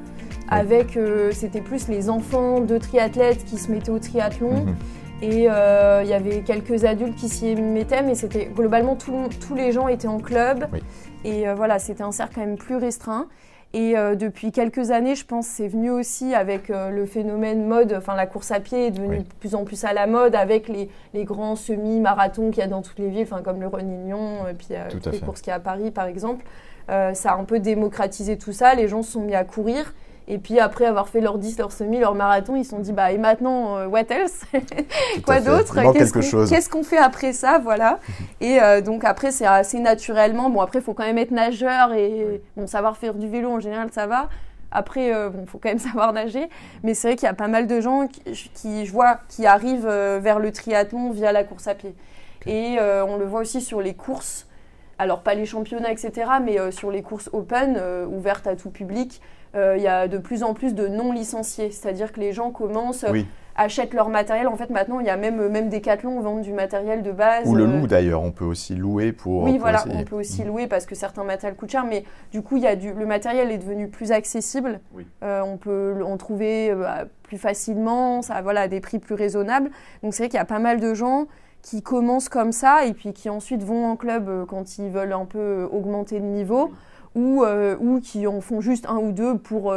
avec 0.51 0.97
euh, 0.97 1.31
c'était 1.31 1.61
plus 1.61 1.87
les 1.87 2.09
enfants 2.09 2.59
de 2.59 2.77
triathlètes 2.77 3.45
qui 3.45 3.57
se 3.57 3.71
mettaient 3.71 3.89
au 3.89 3.99
triathlon. 3.99 4.65
Mhm. 4.65 4.75
Et 5.23 5.47
euh, 5.49 6.01
il 6.03 6.09
y 6.09 6.13
avait 6.13 6.41
quelques 6.41 6.83
adultes 6.83 7.15
qui 7.15 7.29
s'y 7.29 7.55
mettaient, 7.55 8.01
mais 8.01 8.15
c'était 8.15 8.45
globalement 8.45 8.95
tous 8.95 9.55
les 9.55 9.71
gens 9.71 9.87
étaient 9.87 10.07
en 10.07 10.19
club. 10.19 10.67
Et 11.23 11.47
euh, 11.47 11.55
voilà, 11.55 11.79
c'était 11.79 12.03
un 12.03 12.11
cercle 12.11 12.35
quand 12.35 12.41
même 12.41 12.57
plus 12.57 12.75
restreint. 12.75 13.27
Et 13.73 13.95
depuis 14.17 14.51
quelques 14.51 14.91
années, 14.91 15.15
je 15.15 15.25
pense, 15.25 15.47
c'est 15.47 15.69
venu 15.69 15.89
aussi 15.91 16.35
avec 16.35 16.67
le 16.67 17.05
phénomène 17.05 17.65
mode, 17.65 17.93
enfin 17.97 18.17
la 18.17 18.25
course 18.25 18.51
à 18.51 18.59
pied 18.59 18.87
est 18.87 18.91
devenue 18.91 19.19
de 19.19 19.33
plus 19.39 19.55
en 19.55 19.63
plus 19.63 19.85
à 19.85 19.93
la 19.93 20.07
mode 20.07 20.35
avec 20.35 20.67
les, 20.67 20.89
les 21.13 21.23
grands 21.23 21.55
semi-marathons 21.55 22.51
qu'il 22.51 22.59
y 22.59 22.65
a 22.65 22.67
dans 22.67 22.81
toutes 22.81 22.99
les 22.99 23.07
villes, 23.07 23.29
comme 23.45 23.61
le 23.61 23.67
Renignon, 23.67 24.45
et 24.45 24.53
puis 24.55 24.67
les 25.09 25.19
courses 25.19 25.39
qu'il 25.39 25.51
y 25.51 25.53
a 25.53 25.55
à 25.55 25.59
Paris 25.61 25.89
par 25.89 26.07
exemple. 26.07 26.43
ça 26.89 27.13
a 27.31 27.37
un 27.37 27.45
peu 27.45 27.59
démocratisé 27.59 28.37
tout 28.37 28.51
ça, 28.51 28.75
les 28.75 28.89
gens 28.89 29.03
se 29.03 29.13
sont 29.13 29.21
mis 29.21 29.35
à 29.35 29.45
courir. 29.45 29.93
Et 30.27 30.37
puis 30.37 30.59
après 30.59 30.85
avoir 30.85 31.09
fait 31.09 31.21
leur 31.21 31.37
10, 31.37 31.57
leur 31.57 31.71
semi, 31.71 31.99
leur 31.99 32.15
marathon, 32.15 32.55
ils 32.55 32.63
se 32.63 32.71
sont 32.71 32.79
dit 32.79 32.93
bah 32.93 33.11
et 33.11 33.17
maintenant 33.17 33.77
euh, 33.77 33.87
what 33.87 34.05
else? 34.09 34.41
Quoi 35.25 35.41
d'autre? 35.41 35.75
Qu'est-ce 36.47 36.69
qu'on 36.69 36.83
fait 36.83 36.97
après 36.97 37.33
ça? 37.33 37.59
Voilà. 37.59 37.99
et 38.39 38.61
euh, 38.61 38.81
donc 38.81 39.03
après 39.03 39.31
c'est 39.31 39.45
assez 39.45 39.79
naturellement. 39.79 40.49
Bon 40.49 40.61
après 40.61 40.79
il 40.79 40.83
faut 40.83 40.93
quand 40.93 41.05
même 41.05 41.17
être 41.17 41.31
nageur 41.31 41.93
et 41.93 42.41
bon 42.55 42.67
savoir 42.67 42.97
faire 42.97 43.15
du 43.15 43.27
vélo 43.27 43.49
en 43.49 43.59
général 43.59 43.89
ça 43.91 44.07
va. 44.07 44.29
Après, 44.73 45.13
euh, 45.13 45.29
bon, 45.29 45.45
faut 45.45 45.57
quand 45.57 45.67
même 45.67 45.79
savoir 45.91 46.13
nager, 46.13 46.47
mais 46.83 46.93
c'est 46.93 47.09
vrai 47.09 47.15
qu'il 47.17 47.25
y 47.25 47.29
a 47.29 47.33
pas 47.33 47.49
mal 47.49 47.67
de 47.67 47.81
gens 47.81 48.07
qui, 48.07 48.85
je 48.85 48.91
vois, 48.93 49.19
qui 49.27 49.45
arrivent 49.45 49.85
vers 49.85 50.39
le 50.39 50.49
triathlon 50.53 51.11
via 51.11 51.33
la 51.33 51.43
course 51.43 51.67
à 51.67 51.75
pied. 51.75 51.93
Et 52.45 52.77
on 52.79 53.17
le 53.17 53.25
voit 53.25 53.41
aussi 53.41 53.59
sur 53.59 53.81
les 53.81 53.93
courses. 53.93 54.47
Alors 55.01 55.21
pas 55.21 55.33
les 55.33 55.45
championnats, 55.45 55.91
etc., 55.91 56.29
mais 56.43 56.71
sur 56.71 56.91
les 56.91 57.01
courses 57.01 57.29
open 57.33 57.81
ouvertes 58.07 58.45
à 58.45 58.55
tout 58.55 58.69
public. 58.69 59.21
Euh, 59.55 59.75
il 59.77 59.83
y 59.83 59.87
a 59.87 60.07
de 60.07 60.17
plus 60.17 60.43
en 60.43 60.53
plus 60.53 60.73
de 60.73 60.87
non 60.87 61.11
licenciés, 61.11 61.71
c'est-à-dire 61.71 62.11
que 62.11 62.19
les 62.19 62.31
gens 62.31 62.51
commencent, 62.51 63.05
achètent 63.57 63.93
leur 63.93 64.07
matériel. 64.07 64.47
En 64.47 64.55
fait, 64.55 64.69
maintenant, 64.69 65.01
il 65.01 65.05
y 65.05 65.09
a 65.09 65.17
même 65.17 65.49
même 65.49 65.69
Decathlon 65.69 66.21
vendent 66.21 66.41
du 66.41 66.53
matériel 66.53 67.03
de 67.03 67.11
base. 67.11 67.47
Ou 67.47 67.55
le 67.55 67.65
euh, 67.65 67.67
loue 67.67 67.87
d'ailleurs, 67.87 68.21
on 68.21 68.31
peut 68.31 68.45
aussi 68.45 68.75
louer 68.75 69.11
pour. 69.11 69.43
Oui, 69.43 69.57
voilà, 69.57 69.83
on 69.89 70.03
peut 70.03 70.15
aussi 70.15 70.43
louer 70.43 70.67
parce 70.67 70.85
que 70.85 70.95
certains 70.95 71.25
matériels 71.25 71.57
coûtent 71.57 71.71
cher, 71.71 71.85
mais 71.85 72.05
du 72.31 72.41
coup, 72.41 72.57
il 72.57 72.63
y 72.63 72.67
a 72.67 72.77
du, 72.77 72.93
le 72.93 73.05
matériel 73.05 73.51
est 73.51 73.57
devenu 73.57 73.89
plus 73.89 74.13
accessible. 74.13 74.79
Euh, 75.23 75.41
on 75.41 75.57
peut 75.57 76.01
en 76.05 76.15
trouver 76.15 76.73
plus 77.23 77.37
facilement, 77.37 78.21
ça, 78.21 78.41
voilà, 78.41 78.61
à 78.61 78.67
des 78.69 78.79
prix 78.79 78.99
plus 78.99 79.15
raisonnables. 79.15 79.69
Donc 80.01 80.13
c'est 80.13 80.23
vrai 80.23 80.29
qu'il 80.29 80.37
y 80.37 80.41
a 80.41 80.45
pas 80.45 80.59
mal 80.59 80.79
de 80.79 80.93
gens 80.93 81.27
qui 81.61 81.81
commencent 81.81 82.29
comme 82.29 82.51
ça 82.51 82.85
et 82.85 82.93
puis 82.93 83.13
qui 83.13 83.29
ensuite 83.29 83.63
vont 83.63 83.85
en 83.85 83.95
club 83.95 84.45
quand 84.47 84.77
ils 84.77 84.89
veulent 84.89 85.13
un 85.13 85.25
peu 85.25 85.67
augmenter 85.71 86.19
le 86.19 86.25
niveau 86.25 86.71
ou, 87.15 87.43
ou 87.79 87.99
qui 87.99 88.25
en 88.25 88.41
font 88.41 88.61
juste 88.61 88.85
un 88.87 88.97
ou 88.97 89.11
deux 89.11 89.37
pour, 89.37 89.73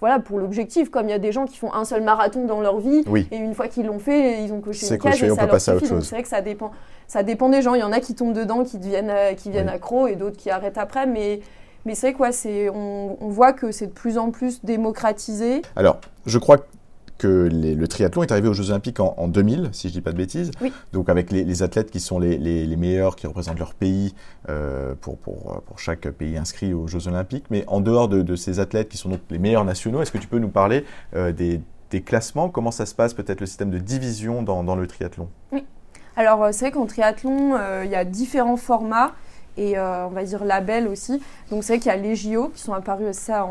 voilà, 0.00 0.18
pour 0.18 0.38
l'objectif. 0.38 0.90
Comme 0.90 1.06
il 1.06 1.10
y 1.10 1.14
a 1.14 1.18
des 1.18 1.30
gens 1.30 1.44
qui 1.44 1.58
font 1.58 1.72
un 1.74 1.84
seul 1.84 2.02
marathon 2.02 2.46
dans 2.46 2.60
leur 2.60 2.78
vie, 2.80 3.04
et 3.30 3.36
une 3.36 3.54
fois 3.54 3.68
qu'ils 3.68 3.86
l'ont 3.86 3.98
fait, 3.98 4.42
ils 4.42 4.52
ont 4.52 4.60
coché 4.60 4.88
une 4.88 4.98
case 4.98 5.22
et 5.22 5.28
ça 5.28 5.46
leur 5.46 5.60
suffit. 5.60 5.86
C'est 5.86 6.14
vrai 6.14 6.22
que 6.22 6.28
ça 6.28 6.40
dépend, 6.40 6.70
ça 7.06 7.22
dépend 7.22 7.48
des 7.48 7.62
gens. 7.62 7.74
Il 7.74 7.80
y 7.80 7.84
en 7.84 7.92
a 7.92 8.00
qui 8.00 8.14
tombent 8.14 8.32
dedans, 8.32 8.64
qui 8.64 8.78
deviennent, 8.78 9.12
qui 9.36 9.50
viennent 9.50 9.68
accros, 9.68 10.06
et 10.06 10.16
d'autres 10.16 10.36
qui 10.36 10.50
arrêtent 10.50 10.78
après. 10.78 11.06
Mais 11.06 11.40
mais 11.84 11.94
c'est 11.94 12.12
quoi, 12.12 12.32
c'est 12.32 12.68
on, 12.68 13.16
on, 13.20 13.28
voit 13.28 13.52
que 13.52 13.72
c'est 13.72 13.86
de 13.86 13.92
plus 13.92 14.18
en 14.18 14.30
plus 14.30 14.64
démocratisé. 14.64 15.62
Alors, 15.76 16.00
je 16.26 16.38
crois 16.38 16.58
que 16.58 16.64
le 17.26 17.86
triathlon 17.86 18.22
est 18.22 18.32
arrivé 18.32 18.48
aux 18.48 18.52
Jeux 18.54 18.70
Olympiques 18.70 19.00
en, 19.00 19.28
2000, 19.28 19.70
si 19.72 19.88
je 19.88 19.92
ne 19.92 19.98
dis 19.98 20.00
pas 20.00 20.12
de 20.12 20.16
bêtises. 20.16 20.50
Oui. 20.60 20.72
Donc 20.92 21.08
avec 21.08 21.30
les, 21.30 21.62
athlètes 21.62 21.90
qui 21.90 22.00
sont 22.00 22.18
les, 22.18 22.38
les, 22.38 22.76
meilleurs, 22.76 23.16
qui 23.16 23.26
représentent 23.26 23.58
leur 23.58 23.74
pays 23.74 24.14
euh, 24.48 24.94
pour, 25.00 25.18
pour, 25.18 25.62
pour, 25.66 25.78
chaque 25.78 26.08
pays 26.10 26.36
inscrit 26.36 26.72
aux 26.74 26.86
Jeux 26.86 27.08
Olympiques. 27.08 27.46
Mais 27.50 27.64
en 27.66 27.80
dehors 27.80 28.08
de, 28.08 28.22
de, 28.22 28.36
ces 28.36 28.60
athlètes 28.60 28.88
qui 28.88 28.96
sont 28.96 29.08
donc 29.08 29.20
les 29.30 29.38
meilleurs 29.38 29.64
nationaux, 29.64 30.02
est-ce 30.02 30.12
que 30.12 30.18
tu 30.18 30.28
peux 30.28 30.38
nous 30.38 30.48
parler 30.48 30.84
euh, 31.14 31.32
des, 31.32 31.60
des, 31.90 32.02
classements? 32.02 32.48
Comment 32.48 32.70
ça 32.70 32.86
se 32.86 32.94
passe, 32.94 33.14
peut-être 33.14 33.40
le 33.40 33.46
système 33.46 33.70
de 33.70 33.78
division 33.78 34.42
dans, 34.42 34.64
dans 34.64 34.76
le 34.76 34.86
triathlon? 34.86 35.28
Oui. 35.52 35.64
Alors 36.16 36.44
euh, 36.44 36.48
c'est 36.52 36.66
vrai 36.66 36.72
qu'en 36.72 36.86
triathlon, 36.86 37.58
il 37.84 37.90
y 37.90 37.96
a 37.96 38.04
différents 38.04 38.56
formats 38.56 39.12
et 39.58 39.76
euh, 39.76 40.06
on 40.06 40.10
va 40.10 40.24
dire 40.24 40.44
label 40.44 40.88
aussi. 40.88 41.20
Donc 41.50 41.64
c'est 41.64 41.74
vrai 41.74 41.80
qu'il 41.80 41.92
y 41.92 41.94
a 41.94 41.98
les 41.98 42.14
JO 42.14 42.50
qui 42.54 42.62
sont 42.62 42.72
apparus 42.72 43.16
ça 43.16 43.46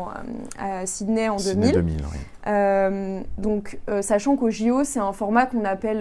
à 0.58 0.86
Sydney 0.86 1.28
en 1.28 1.36
2000. 1.36 1.72
2000 1.72 1.96
oui. 2.00 2.18
Euh, 2.46 3.20
donc 3.36 3.78
euh, 3.88 4.02
sachant 4.02 4.36
qu'au 4.36 4.50
JO 4.50 4.84
c'est 4.84 5.00
un 5.00 5.12
format 5.12 5.46
qu'on 5.46 5.64
appelle 5.64 5.98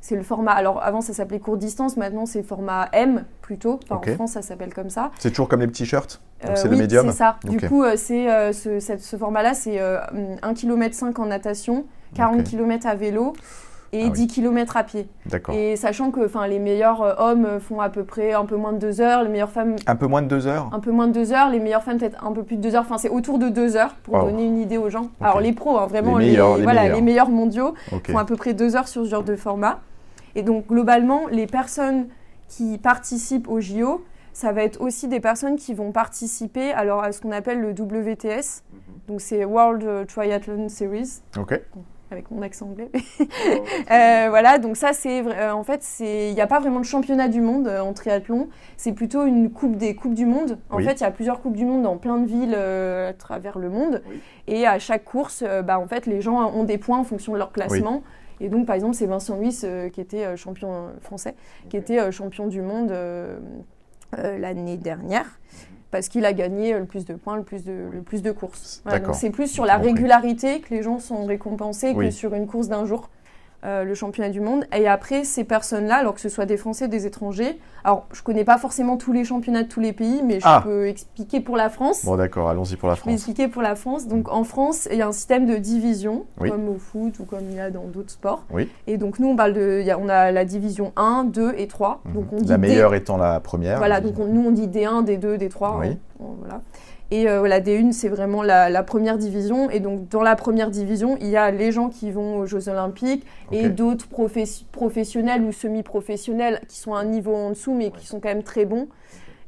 c'est 0.00 0.16
le 0.16 0.22
format. 0.22 0.52
Alors 0.52 0.82
avant 0.82 1.00
ça 1.00 1.14
s'appelait 1.14 1.40
court 1.40 1.56
distance, 1.56 1.96
maintenant 1.96 2.26
c'est 2.26 2.42
format 2.42 2.88
M 2.92 3.24
plutôt. 3.40 3.80
En 3.88 4.00
France 4.00 4.32
ça 4.32 4.42
s'appelle 4.42 4.74
comme 4.74 4.90
ça. 4.90 5.10
C'est 5.18 5.30
toujours 5.30 5.48
comme 5.48 5.60
les 5.60 5.68
petits 5.68 5.86
shirts? 5.86 6.20
c'est 6.56 6.68
le 6.68 6.76
médium. 6.76 7.10
C'est 7.10 7.16
ça. 7.16 7.38
Du 7.44 7.58
coup 7.58 7.84
c'est 7.96 8.52
ce, 8.52 8.78
ce 8.80 9.16
format-là 9.16 9.54
c'est 9.54 9.80
1 9.80 10.54
km 10.54 10.94
5 10.94 11.18
en 11.18 11.26
natation, 11.26 11.86
40 12.14 12.44
km 12.44 12.86
à 12.86 12.94
vélo 12.94 13.32
et 13.94 14.10
10 14.10 14.26
ah 14.28 14.34
km 14.34 14.76
à 14.76 14.84
pied. 14.84 15.06
Et 15.52 15.76
sachant 15.76 16.10
que 16.10 16.20
les 16.48 16.58
meilleurs 16.58 17.02
euh, 17.02 17.14
hommes 17.18 17.60
font 17.60 17.80
à 17.80 17.88
peu 17.88 18.04
près 18.04 18.32
un 18.32 18.44
peu 18.44 18.56
moins 18.56 18.72
de 18.72 18.78
2 18.78 19.00
heures, 19.00 19.22
les 19.22 19.28
meilleures 19.28 19.50
femmes... 19.50 19.76
Un 19.86 19.96
peu 19.96 20.06
moins 20.06 20.22
de 20.22 20.28
2 20.28 20.46
heures 20.46 20.68
Un 20.72 20.80
peu 20.80 20.90
moins 20.90 21.06
de 21.06 21.12
2 21.12 21.32
heures, 21.32 21.50
les 21.50 21.60
meilleures 21.60 21.82
femmes 21.82 21.98
peut-être 21.98 22.24
un 22.24 22.32
peu 22.32 22.42
plus 22.42 22.56
de 22.56 22.62
2 22.62 22.74
heures, 22.74 22.82
enfin 22.82 22.98
c'est 22.98 23.08
autour 23.08 23.38
de 23.38 23.48
2 23.48 23.76
heures 23.76 23.94
pour 24.02 24.22
donner 24.24 24.44
une 24.44 24.58
idée 24.58 24.78
aux 24.78 24.90
gens. 24.90 25.10
Alors 25.20 25.40
les 25.40 25.52
pros, 25.52 25.78
hein, 25.78 25.86
vraiment 25.86 26.18
les 26.18 26.30
meilleurs, 26.30 26.56
les, 26.56 26.64
voilà, 26.64 26.88
les 26.88 27.00
meilleurs 27.00 27.30
mondiaux 27.30 27.74
font 28.06 28.18
à 28.18 28.24
peu 28.24 28.36
près 28.36 28.52
2 28.52 28.76
heures 28.76 28.88
sur 28.88 29.04
ce 29.04 29.10
genre 29.10 29.24
de 29.24 29.36
format. 29.36 29.80
Et 30.34 30.42
donc 30.42 30.66
globalement, 30.66 31.22
les 31.30 31.46
personnes 31.46 32.06
qui 32.48 32.78
participent 32.78 33.48
au 33.48 33.60
JO, 33.60 34.04
ça 34.32 34.50
va 34.50 34.64
être 34.64 34.80
aussi 34.80 35.06
des 35.06 35.20
personnes 35.20 35.54
qui 35.56 35.74
vont 35.74 35.92
participer 35.92 36.72
alors, 36.72 37.04
à 37.04 37.12
ce 37.12 37.20
qu'on 37.20 37.30
appelle 37.30 37.60
le 37.60 37.70
WTS. 37.70 38.62
Mhm. 38.72 38.80
Donc 39.06 39.20
c'est 39.20 39.44
World 39.44 40.08
Triathlon 40.08 40.68
Series. 40.68 41.20
Ok 41.38 41.60
avec 42.14 42.30
mon 42.30 42.42
accent 42.42 42.66
anglais. 42.66 42.90
Euh, 43.90 44.26
voilà, 44.28 44.58
donc 44.58 44.76
ça, 44.76 44.92
c'est 44.92 45.20
euh, 45.20 45.52
en 45.52 45.62
fait, 45.62 45.84
il 46.00 46.34
n'y 46.34 46.40
a 46.40 46.46
pas 46.46 46.58
vraiment 46.58 46.80
de 46.80 46.84
championnat 46.84 47.28
du 47.28 47.40
monde 47.40 47.68
euh, 47.68 47.80
en 47.80 47.92
triathlon. 47.92 48.48
C'est 48.76 48.92
plutôt 48.92 49.26
une 49.26 49.50
coupe 49.50 49.76
des 49.76 49.94
coupes 49.94 50.14
du 50.14 50.26
monde. 50.26 50.58
En 50.70 50.78
fait, 50.78 50.94
il 50.94 51.00
y 51.00 51.06
a 51.06 51.10
plusieurs 51.10 51.40
coupes 51.40 51.56
du 51.56 51.64
monde 51.64 51.82
dans 51.82 51.96
plein 51.96 52.18
de 52.18 52.26
villes 52.26 52.54
à 52.54 53.12
travers 53.12 53.58
le 53.58 53.68
monde. 53.68 54.02
Et 54.46 54.66
à 54.66 54.78
chaque 54.78 55.04
course, 55.04 55.44
bah, 55.64 55.78
en 55.78 55.86
fait, 55.86 56.06
les 56.06 56.20
gens 56.20 56.50
ont 56.52 56.64
des 56.64 56.78
points 56.78 56.98
en 56.98 57.04
fonction 57.04 57.32
de 57.32 57.38
leur 57.38 57.52
classement. 57.52 58.02
Et 58.40 58.48
donc, 58.48 58.66
par 58.66 58.74
exemple, 58.74 58.94
c'est 58.94 59.06
Vincent 59.06 59.38
Huys 59.38 59.64
qui 59.92 60.00
était 60.00 60.36
champion 60.36 60.88
français, 61.00 61.34
qui 61.68 61.76
était 61.76 62.10
champion 62.10 62.46
du 62.46 62.62
monde 62.62 62.92
l'année 64.12 64.76
dernière 64.76 65.38
parce 65.94 66.08
qu'il 66.08 66.24
a 66.24 66.32
gagné 66.32 66.76
le 66.76 66.86
plus 66.86 67.04
de 67.04 67.14
points, 67.14 67.36
le 67.36 67.44
plus 67.44 67.62
de, 67.64 67.72
le 67.92 68.02
plus 68.02 68.20
de 68.20 68.32
courses. 68.32 68.82
donc 68.84 69.14
c'est 69.14 69.30
plus 69.30 69.46
sur 69.46 69.64
la 69.64 69.76
régularité 69.76 70.58
que 70.58 70.74
les 70.74 70.82
gens 70.82 70.98
sont 70.98 71.24
récompensés 71.24 71.94
que 71.94 72.10
sur 72.10 72.34
une 72.34 72.48
course 72.48 72.66
d'un 72.66 72.84
jour. 72.84 73.10
Euh, 73.64 73.82
le 73.84 73.94
championnat 73.94 74.28
du 74.28 74.40
monde. 74.40 74.66
Et 74.76 74.86
après, 74.86 75.24
ces 75.24 75.42
personnes-là, 75.42 75.96
alors 75.96 76.12
que 76.12 76.20
ce 76.20 76.28
soit 76.28 76.44
des 76.44 76.58
Français, 76.58 76.86
des 76.86 77.06
étrangers, 77.06 77.58
alors 77.82 78.06
je 78.12 78.22
connais 78.22 78.44
pas 78.44 78.58
forcément 78.58 78.98
tous 78.98 79.12
les 79.12 79.24
championnats 79.24 79.62
de 79.62 79.68
tous 79.68 79.80
les 79.80 79.94
pays, 79.94 80.22
mais 80.22 80.38
je 80.38 80.44
ah. 80.44 80.60
peux 80.62 80.86
expliquer 80.86 81.40
pour 81.40 81.56
la 81.56 81.70
France. 81.70 82.04
Bon, 82.04 82.16
d'accord, 82.16 82.50
allons-y 82.50 82.76
pour 82.76 82.90
la 82.90 82.96
France. 82.96 83.04
Je 83.06 83.10
peux 83.10 83.14
expliquer 83.14 83.48
pour 83.48 83.62
la 83.62 83.74
France. 83.74 84.06
Donc 84.06 84.30
en 84.30 84.44
France, 84.44 84.86
il 84.92 84.98
y 84.98 85.02
a 85.02 85.08
un 85.08 85.12
système 85.12 85.46
de 85.46 85.56
division, 85.56 86.26
comme 86.38 86.68
au 86.68 86.76
foot 86.76 87.18
ou 87.20 87.24
comme 87.24 87.44
il 87.50 87.56
y 87.56 87.60
a 87.60 87.70
dans 87.70 87.84
d'autres 87.84 88.10
sports. 88.10 88.44
Oui. 88.50 88.68
Et 88.86 88.98
donc 88.98 89.18
nous, 89.18 89.28
on 89.28 89.36
parle 89.36 89.54
de, 89.54 89.80
y 89.80 89.90
a, 89.90 89.98
on 89.98 90.10
a 90.10 90.30
la 90.30 90.44
division 90.44 90.92
1, 90.96 91.24
2 91.24 91.54
et 91.56 91.66
3. 91.66 92.02
Mhm. 92.04 92.12
Donc 92.12 92.26
on 92.32 92.36
dit 92.36 92.48
la 92.48 92.58
meilleure 92.58 92.94
étant 92.94 93.16
la 93.16 93.40
première. 93.40 93.78
Voilà, 93.78 94.02
donc 94.02 94.18
nous 94.18 94.44
on 94.46 94.50
dit 94.50 94.68
D1, 94.68 95.06
D2, 95.06 95.38
D3. 95.38 95.78
Oui. 95.80 95.98
voilà. 96.18 96.60
Et 97.10 97.28
euh, 97.28 97.46
la 97.46 97.60
D1, 97.60 97.92
c'est 97.92 98.08
vraiment 98.08 98.42
la, 98.42 98.82
première 98.82 99.18
division. 99.18 99.70
Et 99.70 99.80
donc, 99.80 100.08
dans 100.08 100.22
la 100.22 100.36
première 100.36 100.70
division, 100.70 101.16
il 101.20 101.28
y 101.28 101.36
a 101.36 101.50
les 101.50 101.70
gens 101.70 101.88
qui 101.88 102.10
vont 102.10 102.38
aux 102.38 102.46
Jeux 102.46 102.68
Olympiques 102.68 103.26
et 103.52 103.68
d'autres 103.68 104.08
professionnels 104.08 105.42
ou 105.42 105.52
semi-professionnels 105.52 106.60
qui 106.68 106.78
sont 106.78 106.94
à 106.94 107.00
un 107.00 107.04
niveau 107.04 107.34
en 107.34 107.50
dessous, 107.50 107.74
mais 107.74 107.90
qui 107.90 108.06
sont 108.06 108.20
quand 108.20 108.28
même 108.28 108.42
très 108.42 108.64
bons. 108.64 108.88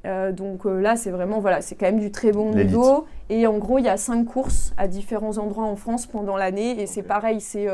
Euh, 0.05 0.31
donc 0.31 0.67
euh, 0.67 0.81
là, 0.81 0.95
c'est 0.95 1.11
vraiment, 1.11 1.41
voilà, 1.41 1.61
c'est 1.61 1.75
quand 1.75 1.87
même 1.87 1.99
du 1.99 2.13
très 2.13 2.31
bon 2.31 2.53
niveau. 2.55 3.07
Et 3.31 3.47
en 3.47 3.59
gros, 3.59 3.79
il 3.79 3.85
y 3.85 3.89
a 3.89 3.97
cinq 3.97 4.27
courses 4.27 4.73
à 4.77 4.87
différents 4.87 5.39
endroits 5.39 5.65
en 5.65 5.77
France 5.77 6.07
pendant 6.07 6.37
l'année. 6.37 6.81
Et 6.81 6.87
c'est 6.87 7.03
pareil, 7.03 7.41
c'est 7.41 7.67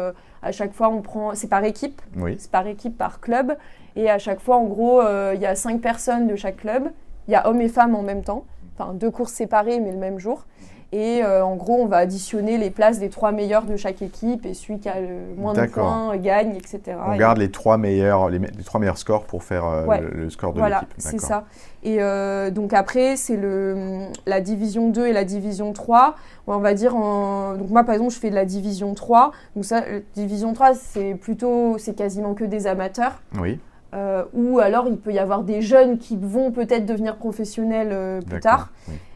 à 0.43 0.53
chaque 0.53 0.73
fois, 0.73 0.89
on 0.89 1.03
prend, 1.03 1.35
c'est 1.35 1.49
par 1.49 1.65
équipe, 1.65 2.01
c'est 2.39 2.51
par 2.51 2.67
équipe, 2.67 2.97
par 2.97 3.21
club. 3.21 3.57
Et 3.97 4.09
à 4.09 4.19
chaque 4.19 4.41
fois, 4.41 4.57
en 4.57 4.65
gros, 4.65 5.03
il 5.35 5.41
y 5.41 5.47
a 5.47 5.57
cinq 5.57 5.81
personnes 5.81 6.29
de 6.29 6.37
chaque 6.37 6.59
club. 6.59 6.85
Il 7.29 7.33
y 7.33 7.35
a 7.35 7.49
hommes 7.49 7.61
et 7.61 7.69
femmes 7.69 7.95
en 7.95 8.03
même 8.03 8.23
temps 8.23 8.45
enfin 8.77 8.95
deux 8.95 9.11
courses 9.11 9.33
séparées 9.33 9.81
mais 9.81 9.93
le 9.93 9.99
même 9.99 10.19
jour. 10.19 10.45
Et 10.95 11.25
euh, 11.25 11.43
en 11.43 11.57
gros, 11.57 11.79
on 11.81 11.87
va 11.87 11.97
additionner 11.97 12.59
les 12.59 12.69
places 12.69 12.99
des 12.99 13.09
trois 13.09 13.33
meilleurs 13.33 13.65
de 13.65 13.77
chaque 13.77 14.03
équipe 14.03 14.45
et 14.45 14.53
celui 14.53 14.79
qui 14.79 14.91
a 14.91 15.01
le 15.01 15.35
moins 15.39 15.55
de 15.55 15.65
points 15.65 16.15
gagne, 16.19 16.55
etc. 16.55 16.99
On 17.07 17.17
garde 17.17 17.39
les 17.39 17.51
trois 17.51 17.79
meilleurs, 17.79 18.29
les, 18.29 18.41
trois 18.63 18.79
meilleurs 18.79 18.99
scores 18.99 19.25
pour 19.25 19.43
faire 19.43 19.65
euh, 19.65 19.87
le, 20.13 20.29
score 20.29 20.53
de 20.53 20.59
l'équipe. 20.59 20.69
Voilà, 20.69 20.85
c'est 20.99 21.19
ça. 21.19 21.45
Et 21.83 22.03
euh, 22.03 22.51
donc 22.51 22.75
après, 22.75 23.17
c'est 23.17 23.41
la 24.27 24.41
division 24.43 24.91
2 24.91 25.07
et 25.07 25.13
la 25.15 25.25
division 25.25 25.73
3. 25.73 26.15
On 26.47 26.59
va 26.59 26.75
dire, 26.75 26.95
en, 26.95 27.55
donc 27.55 27.71
moi 27.71 27.85
par 27.85 27.95
exemple, 27.95 28.13
je 28.13 28.19
fais 28.19 28.31
de 28.31 28.35
la 28.35 28.45
division 28.45 28.93
3. 28.93 29.33
Donc 29.57 29.65
ça, 29.65 29.83
division 30.15 30.53
3, 30.53 30.75
c'est 30.75 31.15
plutôt, 31.15 31.79
c'est 31.79 31.95
quasiment 31.95 32.35
que 32.35 32.45
des 32.45 32.67
amateurs. 32.67 33.23
Oui. 33.41 33.59
Euh, 33.95 34.25
ou 34.33 34.59
alors 34.59 34.87
il 34.89 34.97
peut 34.97 35.13
y 35.13 35.19
avoir 35.19 35.43
des 35.43 35.61
jeunes 35.61 35.99
qui 35.99 36.17
vont 36.17 36.51
peut-être 36.51 36.87
devenir 36.87 37.17
professionnels 37.17 37.91
euh, 37.93 38.21
plus 38.23 38.41
tard. 38.41 38.71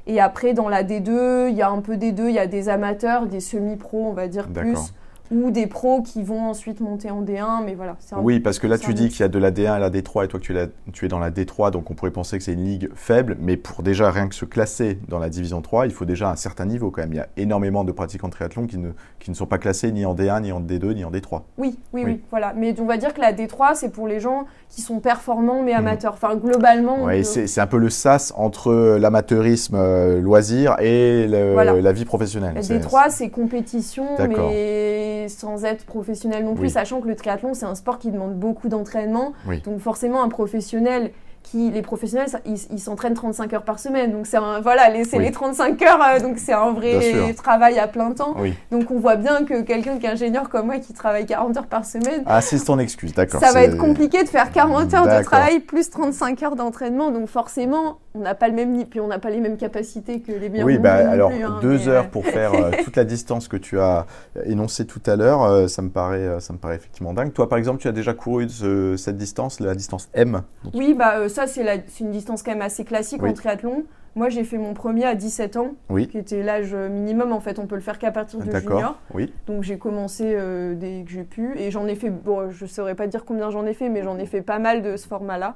Et 0.07 0.21
après, 0.21 0.53
dans 0.53 0.69
la 0.69 0.85
D2, 0.85 1.49
il 1.49 1.57
y 1.57 1.63
a 1.63 1.71
un 1.71 1.81
peu 1.81 1.97
des 1.97 2.13
deux, 2.13 2.29
il 2.29 2.35
y 2.35 2.39
a 2.39 2.47
des 2.47 2.69
amateurs, 2.69 3.27
des 3.27 3.41
semi-pros, 3.41 4.07
on 4.07 4.13
va 4.13 4.29
dire 4.29 4.49
plus 4.49 4.93
ou 5.31 5.51
des 5.51 5.67
pros 5.67 6.03
qui 6.03 6.23
vont 6.23 6.49
ensuite 6.49 6.81
monter 6.81 7.11
en 7.11 7.23
D1, 7.23 7.65
mais 7.65 7.75
voilà. 7.75 7.97
oui, 8.19 8.41
parce 8.41 8.59
que 8.59 8.67
là, 8.67 8.79
tu 8.79 8.95
dis 8.95 9.09
qu'il 9.09 9.21
y 9.21 9.23
a 9.25 9.29
de 9.29 9.39
la 9.39 9.51
D1 9.51 9.73
à 9.73 9.79
la 9.79 9.91
D3 9.91 10.25
et 10.25 10.29
toi, 10.29 10.41
tu 10.41 10.57
es, 10.57 10.69
tu 10.93 11.05
es 11.05 11.09
dans 11.09 11.19
la 11.19 11.31
D3, 11.31 11.71
donc 11.71 11.91
on 11.91 11.95
pourrait 11.95 12.11
penser 12.11 12.39
que 12.39 12.45
c'est 12.45 12.53
une 12.53 12.65
ligue 12.65 12.91
faible, 12.95 13.37
mais 13.41 13.57
pour 13.57 13.83
déjà 13.83 14.11
rien 14.11 14.29
que 14.29 14.35
se 14.35 14.45
classer 14.45 14.99
dans 15.09 15.19
la 15.19 15.29
division 15.29 15.61
3, 15.63 15.87
il 15.87 15.93
faut 15.93 16.05
déjà 16.05 16.31
un 16.31 16.37
certain 16.37 16.67
niveau 16.67 16.91
quand 16.91 17.03
même. 17.03 17.13
Il 17.13 17.17
y 17.17 17.21
a 17.21 17.29
énormément 17.37 17.85
de 17.85 17.93
pratiquants 17.93 18.29
de 18.29 18.33
triathlon 18.33 18.67
qui 18.67 18.79
ne, 18.79 18.91
qui 19.19 19.31
ne 19.31 19.37
sont 19.37 19.47
pas 19.47 19.59
classés 19.59 19.93
ni 19.93 20.05
en 20.05 20.15
D1, 20.15 20.43
ni 20.43 20.53
en 20.53 20.61
D2, 20.61 20.95
ni 20.95 21.05
en 21.05 21.11
D3. 21.11 21.43
Oui, 21.59 21.79
oui, 21.93 22.03
oui, 22.05 22.21
voilà. 22.31 22.53
Mais 22.57 22.79
on 22.81 22.87
va 22.87 22.97
dire 22.97 23.15
que 23.15 23.21
la 23.21 23.33
D3, 23.33 23.75
c'est 23.75 23.91
pour 23.91 24.07
les 24.07 24.21
gens 24.21 24.47
qui 24.69 24.81
sont 24.81 25.01
performants 25.01 25.63
mais 25.63 25.73
mhm. 25.73 25.79
amateurs. 25.79 26.15
Enfin, 26.15 26.37
globalement. 26.37 27.05
Oui, 27.05 27.25
c'est 27.25 27.61
un 27.61 27.67
peu 27.67 27.79
le 27.79 27.91
sas 27.91 28.33
entre 28.37 28.97
l'amateurisme 28.99 29.77
euh, 29.77 30.21
loisir 30.21 30.77
et 30.81 31.27
la 31.27 31.93
vie 31.93 32.05
professionnelle. 32.05 32.55
La 32.55 32.61
D3, 32.61 33.07
c'est 33.11 33.29
compétition, 33.31 34.07
mais 34.19 35.16
sans 35.29 35.65
être 35.65 35.85
professionnel 35.85 36.45
non 36.45 36.55
plus, 36.55 36.71
sachant 36.71 37.01
que 37.01 37.09
le 37.09 37.17
triathlon, 37.17 37.55
c'est 37.55 37.67
un 37.67 37.75
sport 37.75 37.99
qui 37.99 38.11
demande 38.11 38.35
beaucoup 38.35 38.69
d'entraînement. 38.69 39.33
Donc 39.65 39.81
forcément, 39.81 40.23
un 40.23 40.29
professionnel 40.29 41.11
les 41.55 41.83
professionnels, 41.83 42.29
ils 42.45 42.79
s'entraînent 42.79 43.15
35 43.15 43.53
heures 43.53 43.63
par 43.63 43.79
semaine. 43.79 44.13
Donc, 44.13 44.27
c'est 44.27 44.39
voilà, 44.63 44.91
c'est 45.05 45.19
les 45.19 45.31
35 45.31 45.81
heures, 45.83 46.01
euh, 46.03 46.21
donc 46.21 46.39
c'est 46.39 46.53
un 46.53 46.73
vrai 46.73 47.33
travail 47.35 47.79
à 47.79 47.89
plein 47.89 48.13
temps. 48.13 48.35
Donc, 48.71 48.91
on 48.91 48.99
voit 48.99 49.17
bien 49.17 49.45
que 49.45 49.63
quelqu'un 49.63 49.99
qui 49.99 50.07
est 50.07 50.11
ingénieur 50.11 50.49
comme 50.49 50.67
moi, 50.67 50.79
qui 50.79 50.93
travaille 50.93 51.27
40 51.27 51.57
heures 51.57 51.67
par 51.67 51.85
semaine. 51.85 52.23
Ah, 52.27 52.41
c'est 52.41 52.59
ton 52.59 52.79
excuse, 52.79 53.15
d'accord. 53.15 53.41
Ça 53.41 53.53
va 53.53 53.63
être 53.63 53.79
compliqué 53.79 54.23
de 54.23 54.29
faire 54.29 54.51
40 54.51 54.95
heures 54.95 55.19
de 55.19 55.23
travail 55.23 55.61
plus 55.61 55.91
35 55.91 56.43
heures 56.43 56.57
d'entraînement. 56.57 57.11
Donc, 57.11 57.29
forcément, 57.29 57.99
on 58.17 58.21
n'a 58.21 58.35
pas 58.35 58.49
le 58.49 58.55
même 58.55 58.85
puis 58.87 59.01
on 59.01 59.07
n'a 59.07 59.19
pas 59.19 59.31
les 59.31 59.41
mêmes 59.41 59.57
capacités 59.57 60.21
que 60.21 60.33
les 60.33 60.49
meilleurs. 60.49 60.67
Oui, 60.67 60.79
bah, 60.79 60.95
alors, 60.95 61.31
hein, 61.31 61.59
deux 61.61 61.89
heures 61.89 62.09
pour 62.09 62.25
faire 62.25 62.55
euh, 62.55 62.71
toute 62.85 62.97
la 62.97 63.05
distance 63.05 63.49
que 63.49 63.57
tu 63.57 63.79
as 63.79 64.07
énoncée 64.45 64.87
tout 64.87 65.03
à 65.07 65.17
l'heure, 65.17 65.43
euh, 65.43 65.67
ça, 65.67 65.83
me 65.83 65.91
paraît, 65.91 66.41
ça 66.41 66.53
me 66.53 66.59
paraît 66.59 66.77
effectivement 66.77 67.13
dingue. 67.13 67.33
Toi, 67.33 67.49
par 67.49 67.59
exemple, 67.59 67.81
tu 67.81 67.89
as 67.89 67.93
déjà 67.93 68.15
couru 68.15 68.49
cette 68.97 69.17
distance, 69.17 69.61
la 69.61 69.75
distance 69.75 70.09
M 70.15 70.43
Oui, 70.75 70.95
bah, 70.95 71.29
ça, 71.29 71.47
c'est 71.47 71.65
une 72.01 72.11
distance 72.11 72.43
quand 72.43 72.53
même 72.53 72.63
assez 72.63 72.85
classique 72.85 73.23
en 73.23 73.33
triathlon. 73.33 73.85
Moi, 74.17 74.31
j'ai 74.31 74.45
fait 74.45 74.57
mon 74.57 74.73
premier 74.73 75.05
à 75.05 75.15
17 75.15 75.59
ans, 75.59 75.75
qui 76.11 76.17
était 76.17 76.43
l'âge 76.43 76.75
minimum. 76.75 77.33
En 77.33 77.41
fait, 77.41 77.59
on 77.59 77.67
peut 77.67 77.75
le 77.75 77.83
faire 77.83 77.99
qu'à 77.99 78.11
partir 78.11 78.41
de 78.41 78.51
junior. 78.51 78.99
Oui. 79.13 79.31
Donc, 79.47 79.63
j'ai 79.63 79.77
commencé 79.77 80.25
euh, 80.27 80.75
dès 80.75 81.05
que 81.05 81.11
j'ai 81.11 81.23
pu. 81.23 81.53
Et 81.59 81.71
j'en 81.71 81.87
ai 81.87 81.95
fait, 81.95 82.09
bon, 82.09 82.51
je 82.51 82.65
ne 82.65 82.69
saurais 82.69 82.95
pas 82.95 83.07
dire 83.07 83.27
combien 83.27 83.51
j'en 83.51 83.67
ai 83.67 83.75
fait, 83.75 83.91
mais 83.91 84.03
j'en 84.03 84.17
ai 84.19 84.25
fait 84.25 84.41
pas 84.41 84.59
mal 84.59 84.81
de 84.81 84.97
ce 84.97 85.07
format-là. 85.07 85.55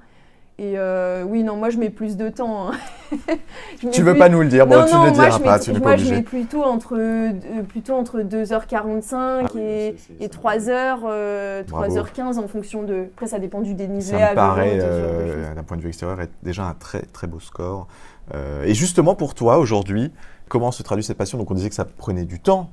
Et 0.61 0.75
euh, 0.77 1.25
oui, 1.27 1.43
non, 1.43 1.57
moi 1.57 1.71
je 1.71 1.79
mets 1.79 1.89
plus 1.89 2.19
de 2.19 2.29
temps. 2.29 2.71
Hein. 2.71 2.75
tu 3.93 4.03
veux 4.03 4.15
pas 4.19 4.29
nous 4.29 4.43
le 4.43 4.49
dire, 4.49 4.67
bon, 4.67 4.85
tu 4.87 4.95
ne 4.95 5.07
le 5.07 5.13
diras 5.13 5.39
pas, 5.39 5.59
tu 5.59 5.73
n'es 5.73 5.81
pas 5.81 5.93
obligé. 5.93 6.05
Moi 6.05 6.15
je 6.15 6.15
mets 6.17 6.23
plutôt 6.23 6.63
entre, 6.63 6.99
euh, 6.99 7.63
plutôt 7.67 7.95
entre 7.95 8.21
2h45 8.21 9.15
ah 9.17 9.47
et, 9.59 9.97
et 10.21 10.29
3h, 10.29 11.65
3h15 11.65 12.39
en 12.39 12.47
fonction 12.47 12.83
de. 12.83 13.07
Après, 13.15 13.27
ça 13.27 13.39
dépend 13.39 13.63
du 13.63 13.73
dénivelé. 13.73 14.03
Ça 14.03 14.31
me 14.33 14.35
paraît, 14.35 14.77
d'un 15.57 15.63
point 15.63 15.79
de 15.79 15.83
vue 15.83 15.89
extérieur, 15.89 16.21
être 16.21 16.35
déjà 16.43 16.65
un 16.65 16.75
très 16.75 17.01
très 17.01 17.27
beau 17.27 17.41
score. 17.41 17.89
et 18.63 18.75
justement 18.75 19.15
pour 19.15 19.35
toi 19.35 19.57
aujourd'hui, 19.57 20.13
comment 20.49 20.73
se 20.73 20.83
traduit 20.83 21.03
cette 21.03 21.17
passion? 21.17 21.39
Donc 21.39 21.51
on 21.51 21.55
disait 21.55 21.71
que 21.71 21.75
ça 21.75 21.87
prenait 21.87 22.27
du 22.27 22.39
temps 22.39 22.71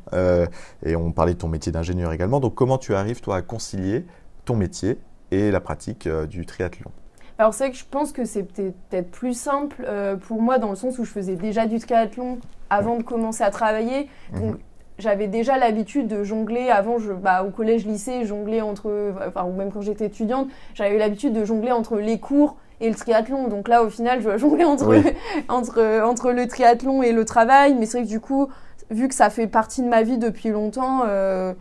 et 0.86 0.97
on 0.97 1.13
parlait 1.13 1.36
de 1.36 1.39
ton 1.39 1.47
métier 1.47 1.71
d'ingénieur 1.71 2.12
également. 2.12 2.41
Donc 2.41 2.54
comment 2.54 2.78
tu 2.78 2.95
arrives 2.95 3.21
toi 3.21 3.38
à 3.38 3.41
concilier 3.41 4.06
ton 4.43 4.58
métier 4.58 5.00
et 5.32 5.52
la 5.52 5.62
pratique 5.62 6.06
euh, 6.08 6.26
du 6.26 6.45
triathlon? 6.45 6.91
Alors 7.39 7.54
c'est 7.54 7.65
vrai 7.65 7.71
que 7.71 7.78
je 7.78 7.86
pense 7.89 8.12
que 8.12 8.26
c'est 8.26 8.43
peut-être 8.43 9.12
plus 9.12 9.34
simple 9.34 9.84
euh, 9.88 10.15
pour 10.15 10.41
moi 10.41 10.58
dans 10.58 10.69
le 10.69 10.76
sens 10.76 10.97
où 10.97 11.06
je 11.06 11.12
faisais 11.12 11.36
déjà 11.36 11.67
du 11.67 11.80
triathlon 11.80 12.39
avant 12.69 12.97
de 12.97 13.04
commencer 13.04 13.43
à 13.43 13.52
travailler. 13.52 14.10
Mhm. 14.34 14.39
Donc 14.41 14.56
j'avais 14.97 15.28
déjà 15.28 15.58
l'habitude 15.58 16.08
de 16.08 16.23
jongler 16.23 16.69
avant, 16.69 16.97
je, 16.97 17.13
bah, 17.13 17.43
au 17.43 17.52
collège, 17.52 17.86
lycée, 17.86 18.26
jongler 18.26 18.62
entre, 18.62 19.13
enfin 19.28 19.45
ou 19.45 19.54
même 19.54 19.71
quand 19.71 19.82
j'étais 19.82 20.08
étudiante, 20.08 20.47
j'avais 20.73 20.97
l'habitude 20.97 21.34
de 21.34 21.45
jongler 21.45 21.71
entre 21.71 21.97
les 21.97 22.19
cours 22.19 22.58
et 22.82 22.89
le 22.89 22.95
triathlon. 22.95 23.47
Donc 23.47 23.67
là 23.67 23.84
au 23.84 23.89
final 23.89 24.19
je 24.19 24.26
dois 24.26 24.38
jongler 24.38 24.63
entre, 24.63 24.95
entre, 25.47 26.02
entre 26.04 26.32
le 26.32 26.47
triathlon 26.47 27.04
et 27.04 27.12
le 27.12 27.23
travail. 27.23 27.76
Mais 27.76 27.86
c'est 27.86 28.00
vrai 28.00 28.08
que 28.08 28.12
du 28.12 28.19
coup, 28.19 28.50
vu 28.89 29.08
que 29.08 29.15
ça 29.15 29.30
fait 29.30 29.47
partie 29.47 29.84
de 29.84 29.88
ma 29.88 30.02
vie 30.02 30.17
depuis 30.17 30.50
longtemps, 30.50 31.04
euh, 31.06 31.54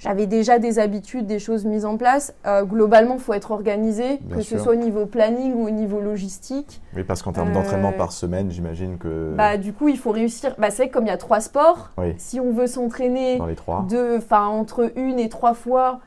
j'avais 0.00 0.26
déjà 0.26 0.58
des 0.58 0.78
habitudes, 0.78 1.26
des 1.26 1.38
choses 1.38 1.64
mises 1.64 1.84
en 1.84 1.96
place. 1.96 2.34
Euh, 2.46 2.64
globalement, 2.64 3.14
il 3.14 3.20
faut 3.20 3.34
être 3.34 3.50
organisé, 3.50 4.18
que 4.34 4.40
ce 4.40 4.58
soit 4.58 4.72
au 4.72 4.76
niveau 4.76 5.06
planning 5.06 5.54
ou 5.54 5.66
au 5.66 5.70
niveau 5.70 6.00
logistique. 6.00 6.80
Oui, 6.96 7.04
parce 7.04 7.22
qu'en 7.22 7.32
termes 7.32 7.52
d'entraînement 7.52 7.92
euh, 7.92 7.98
par 7.98 8.12
semaine, 8.12 8.50
j'imagine 8.50 8.98
que. 8.98 9.34
Bah, 9.36 9.56
du 9.56 9.72
coup, 9.72 9.88
il 9.88 9.98
faut 9.98 10.10
réussir. 10.10 10.54
Bah, 10.58 10.70
c'est 10.70 10.88
comme 10.88 11.04
il 11.04 11.10
y 11.10 11.12
a 11.12 11.18
trois 11.18 11.40
sports. 11.40 11.90
Si 12.16 12.40
on 12.40 12.52
veut 12.52 12.66
s'entraîner 12.66 13.40
entre 14.30 14.92
une 14.96 15.18
et 15.18 15.28
trois 15.28 15.54
fois 15.54 16.00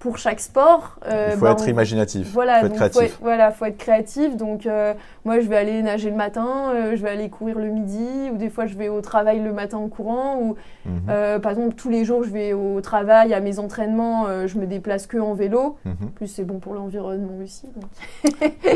pour 0.00 0.16
chaque 0.16 0.40
sport. 0.40 0.96
Euh, 1.06 1.28
il 1.32 1.34
faut 1.36 1.44
bah, 1.44 1.52
être 1.52 1.68
imaginatif. 1.68 2.32
Voilà, 2.32 2.60
faut 2.60 2.66
être 2.66 2.74
créatif. 2.74 3.12
Faut 3.12 3.22
voilà, 3.22 3.50
faut 3.52 3.64
être 3.66 3.76
créatif. 3.76 4.34
Donc, 4.34 4.64
euh, 4.64 4.94
moi, 5.26 5.40
je 5.40 5.46
vais 5.46 5.58
aller 5.58 5.82
nager 5.82 6.08
le 6.08 6.16
matin, 6.16 6.72
euh, 6.74 6.96
je 6.96 7.02
vais 7.02 7.10
aller 7.10 7.28
courir 7.28 7.58
le 7.58 7.68
midi, 7.68 8.30
ou 8.32 8.38
des 8.38 8.48
fois, 8.48 8.64
je 8.64 8.76
vais 8.76 8.88
au 8.88 9.02
travail 9.02 9.40
le 9.40 9.52
matin 9.52 9.76
en 9.76 9.88
courant. 9.88 10.38
Ou, 10.40 10.56
mhm. 10.86 11.40
par 11.40 11.52
exemple, 11.52 11.74
tous 11.74 11.90
les 11.90 12.06
jours, 12.06 12.24
je 12.24 12.30
vais 12.30 12.54
au 12.54 12.80
travail, 12.80 13.34
à 13.34 13.40
mes 13.40 13.58
entraînements, 13.58 14.26
je 14.46 14.58
me 14.58 14.66
déplace 14.66 15.06
que 15.06 15.18
en 15.18 15.34
vélo. 15.34 15.76
Mhm. 15.84 15.96
En 16.02 16.08
plus, 16.08 16.28
c'est 16.28 16.44
bon 16.44 16.60
pour 16.60 16.72
l'environnement 16.72 17.34
aussi. 17.44 17.68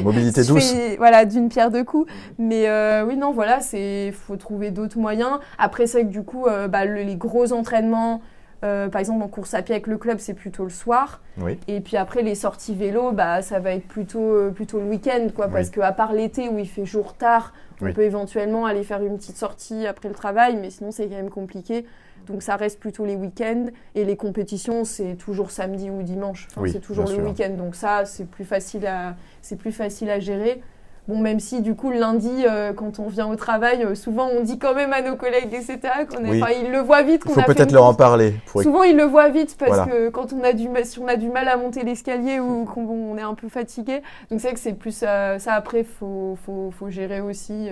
Mobilité 0.03 0.45
douce. 0.47 0.75
voilà, 0.99 1.25
d'une 1.25 1.49
pierre 1.49 1.71
deux 1.71 1.85
coups. 1.85 2.13
Mais 2.39 2.69
oui, 3.03 3.17
non, 3.17 3.33
voilà, 3.33 3.61
c'est 3.61 4.13
faut 4.13 4.37
trouver 4.37 4.71
d'autres 4.71 4.99
moyens. 4.99 5.39
Après, 5.57 5.87
c'est 5.87 6.03
que 6.03 6.11
du 6.11 6.23
coup, 6.23 6.47
bah, 6.69 6.85
les 6.85 7.17
gros 7.17 7.55
entraînements. 7.55 8.21
Euh, 8.63 8.89
par 8.89 9.01
exemple, 9.01 9.23
en 9.23 9.29
course 9.29 9.55
à 9.55 9.63
pied 9.63 9.75
avec 9.75 9.87
le 9.87 9.99
club, 9.99 10.19
c'est 10.19 10.35
plutôt 10.35 10.65
le 10.65 10.71
soir. 10.71 11.21
Et 11.69 11.81
puis 11.81 11.97
après, 11.97 12.23
les 12.23 12.35
sorties 12.35 12.75
vélo, 12.75 13.13
bah, 13.13 13.43
ça 13.43 13.59
va 13.59 13.73
être 13.73 13.87
plutôt, 13.87 14.21
euh, 14.21 14.51
plutôt 14.51 14.79
le 14.79 14.87
week-end, 14.87 15.29
quoi. 15.35 15.49
Parce 15.49 15.71
qu'à 15.71 15.93
part 15.93 16.13
l'été 16.13 16.49
où 16.49 16.59
il 16.59 16.69
fait 16.69 16.87
jour 16.87 17.15
tard, 17.15 17.53
on 17.83 17.93
peut 17.93 18.03
éventuellement 18.03 18.67
aller 18.67 18.85
faire 18.85 19.03
une 19.03 19.19
petite 19.19 19.37
sortie 19.37 19.87
après 19.87 20.09
le 20.09 20.15
travail, 20.15 20.57
mais 20.57 20.71
sinon, 20.71 20.91
c'est 20.91 21.09
quand 21.09 21.17
même 21.17 21.31
compliqué. 21.31 21.85
Donc 22.27 22.43
ça 22.43 22.57
reste 22.57 22.81
plutôt 22.81 23.05
les 23.05 23.17
week-ends. 23.17 23.67
Et 23.95 24.05
les 24.05 24.17
compétitions, 24.17 24.85
c'est 24.85 25.17
toujours 25.17 25.51
samedi 25.51 25.91
ou 25.91 26.03
dimanche. 26.03 26.49
c'est 26.67 26.81
toujours 26.81 27.09
le 27.09 27.23
week-end. 27.23 27.51
Donc 27.51 27.75
ça, 27.75 28.05
c'est 28.05 28.27
plus, 28.27 28.45
facile 28.45 28.87
à, 28.87 29.17
plus 29.59 29.73
facile 29.73 30.11
à 30.11 30.21
gérer. 30.21 30.63
Bon, 31.07 31.19
même 31.19 31.39
si 31.39 31.61
du 31.61 31.75
coup 31.75 31.91
le 31.91 31.99
lundi, 31.99 32.31
euh, 32.49 32.73
quand 32.73 32.99
on 32.99 33.09
vient 33.09 33.27
au 33.27 33.37
travail, 33.37 33.85
euh, 33.85 33.95
souvent 33.95 34.29
on 34.29 34.43
dit 34.43 34.59
quand 34.59 34.75
même 34.75 34.93
à 34.95 35.03
nos 35.03 35.17
collègues, 35.17 35.53
etc. 35.53 35.79
Qu'on 36.09 36.25
est, 36.25 36.41
ils 36.65 36.73
le 36.73 36.79
voient 36.79 37.03
vite. 37.03 37.23
Il 37.27 37.33
faut 37.33 37.43
peut-être 37.43 37.73
leur 37.73 37.85
en 37.85 37.95
parler. 37.95 38.35
Souvent 38.47 38.85
ils 38.85 38.97
le 38.97 39.05
voient 39.05 39.29
vite 39.29 39.57
parce 39.59 39.87
que 39.87 40.09
quand 40.09 40.33
on 40.33 40.43
a 40.43 40.55
du, 40.55 40.69
si 40.85 40.99
on 40.99 41.07
a 41.07 41.17
du 41.17 41.29
mal 41.29 41.49
à 41.49 41.57
monter 41.59 41.83
l'escalier 41.85 42.41
ou 42.41 42.65
qu'on 42.75 43.19
est 43.19 43.23
un 43.23 43.35
peu 43.35 43.49
fatigué, 43.49 44.03
donc 44.31 44.41
c'est 44.41 44.49
vrai 44.49 44.55
que 44.55 44.61
c'est 44.61 44.73
plus 44.73 44.97
ça. 44.97 45.37
après, 45.49 45.85
faut, 45.85 46.39
faut, 46.47 46.71
faut 46.71 46.89
gérer 46.89 47.21
aussi. 47.21 47.69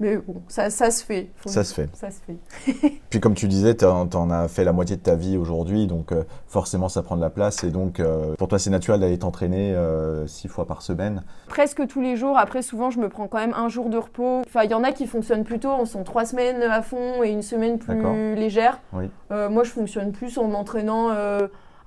Euh, 0.00 0.04
mais 0.08 0.16
bon, 0.16 0.42
ça, 0.48 0.70
ça 0.70 0.90
se 0.90 1.04
fait. 1.04 1.30
ça 1.46 1.64
se 1.64 1.74
fait. 1.74 1.88
Ça 1.92 2.08
se 2.10 2.20
fait. 2.20 3.00
Puis 3.10 3.20
comme 3.20 3.34
tu 3.34 3.48
disais, 3.48 3.74
tu 3.74 3.84
en, 3.84 4.30
as 4.30 4.48
fait 4.48 4.64
la 4.64 4.72
moitié 4.72 4.96
de 4.96 5.02
ta 5.02 5.14
vie 5.14 5.36
aujourd'hui, 5.36 5.86
donc 5.86 6.12
euh, 6.12 6.24
forcément 6.46 6.88
ça 6.88 7.02
prend 7.02 7.16
de 7.16 7.20
la 7.20 7.30
place. 7.30 7.64
Et 7.64 7.70
donc 7.70 8.00
euh, 8.00 8.34
pour 8.36 8.48
toi 8.48 8.58
c'est 8.58 8.70
naturel 8.70 9.00
d'aller 9.00 9.18
t'entraîner 9.18 9.74
euh, 9.74 10.26
six 10.26 10.48
fois 10.48 10.66
par 10.66 10.82
semaine 10.82 11.22
Presque 11.48 11.86
tous 11.86 12.00
les 12.00 12.16
jours. 12.16 12.38
Après 12.38 12.62
souvent 12.62 12.90
je 12.90 12.98
me 13.00 13.08
prends 13.08 13.28
quand 13.28 13.38
même 13.38 13.54
un 13.54 13.68
jour 13.68 13.88
de 13.88 13.98
repos. 13.98 14.42
Enfin 14.46 14.62
il 14.64 14.70
y 14.70 14.74
en 14.74 14.84
a 14.84 14.92
qui 14.92 15.06
fonctionnent 15.06 15.44
plutôt, 15.44 15.70
on 15.70 15.84
sont 15.84 16.04
trois 16.04 16.24
semaines 16.24 16.62
à 16.62 16.82
fond 16.82 17.22
et 17.22 17.30
une 17.30 17.42
semaine 17.42 17.78
plus 17.78 18.34
légère. 18.34 18.80
Oui. 18.92 19.10
moi 19.30 19.64
je 19.64 19.70
fonctionne 19.70 20.12
plus 20.12 20.38
en 20.38 20.48
m'entraînant 20.48 21.10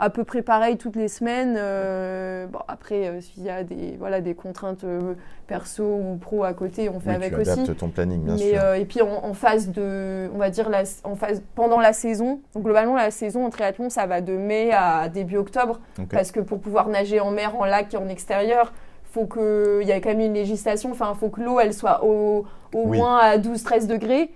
à 0.02 0.10
peu 0.10 0.24
près 0.24 0.42
pareil 0.42 0.78
toutes 0.78 0.96
les 0.96 1.08
semaines. 1.08 1.56
Euh, 1.58 2.48
bon, 2.48 2.58
après, 2.68 3.08
euh, 3.08 3.22
s'il 3.22 3.44
y 3.44 3.52
a 3.52 3.64
des, 3.64 3.96
voilà, 4.00 4.20
des 4.20 4.34
contraintes 4.34 4.84
euh, 4.84 5.14
perso 5.46 5.84
ou 5.84 6.18
pro 6.20 6.44
à 6.44 6.54
côté, 6.54 6.90
on 6.90 7.00
fait 7.00 7.12
avec 7.12 7.36
tu 7.36 7.40
aussi. 7.40 7.76
ton 7.76 7.90
planning, 7.90 8.24
bien 8.24 8.34
Mais, 8.34 8.54
sûr. 8.54 8.74
et 8.74 8.86
puis 8.86 9.02
en, 9.04 9.34
phase 9.36 9.70
de, 9.70 10.28
on 10.34 10.40
va 10.40 10.50
dire, 10.50 10.70
la, 10.70 10.82
en 11.04 11.16
phase, 11.16 11.44
pendant 11.54 11.80
la 11.80 11.94
saison, 11.94 12.40
donc 12.56 12.64
globalement, 12.64 12.96
la 12.96 13.12
saison 13.12 13.46
en 13.46 13.52
triathlon, 13.52 13.92
ça 13.92 14.08
va 14.08 14.22
de 14.22 14.34
mai 14.36 14.72
à 14.74 15.08
début 15.08 15.38
octobre. 15.38 15.80
Parce 16.10 16.32
que 16.32 16.40
pour 16.40 16.60
pouvoir 16.60 16.90
nager 16.90 17.20
en 17.20 17.30
mer, 17.30 17.56
en 17.56 17.66
lac 17.66 17.94
et 17.94 17.98
en 17.98 18.08
extérieur, 18.08 18.74
faut 19.12 19.28
que 19.28 19.82
il 19.84 19.88
y 19.88 19.92
a 19.92 20.00
quand 20.00 20.10
même 20.10 20.22
une 20.22 20.34
législation. 20.34 20.90
Enfin, 20.90 21.14
faut 21.14 21.30
que 21.30 21.42
l'eau 21.42 21.60
elle 21.60 21.76
soit 21.76 22.04
au, 22.04 22.46
au 22.74 22.86
moins 22.88 23.18
à 23.20 23.38
12-13 23.38 23.86
degrés 23.86 24.32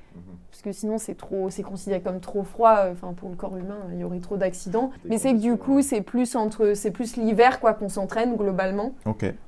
que 0.65 0.71
sinon 0.71 0.97
c'est 0.97 1.15
trop, 1.15 1.49
c'est 1.51 1.61
considéré 1.61 2.01
comme 2.01 2.19
trop 2.19 2.43
froid. 2.43 2.77
Euh, 2.79 2.93
enfin, 2.93 3.13
pour 3.13 3.29
le 3.29 3.35
corps 3.35 3.55
humain, 3.55 3.77
il 3.93 3.99
y 3.99 4.03
aurait 4.03 4.19
trop 4.19 4.35
d'accidents. 4.35 4.89
Mais 5.05 5.19
c'est 5.19 5.33
que 5.33 5.39
du 5.39 5.57
coup, 5.57 5.81
c'est 5.81 6.01
plus 6.01 6.35
entre, 6.35 6.73
c'est 6.73 6.91
plus 6.91 7.17
l'hiver 7.17 7.59
quoi 7.59 7.73
qu'on 7.73 7.89
s'entraîne 7.89 8.35
globalement. 8.35 8.93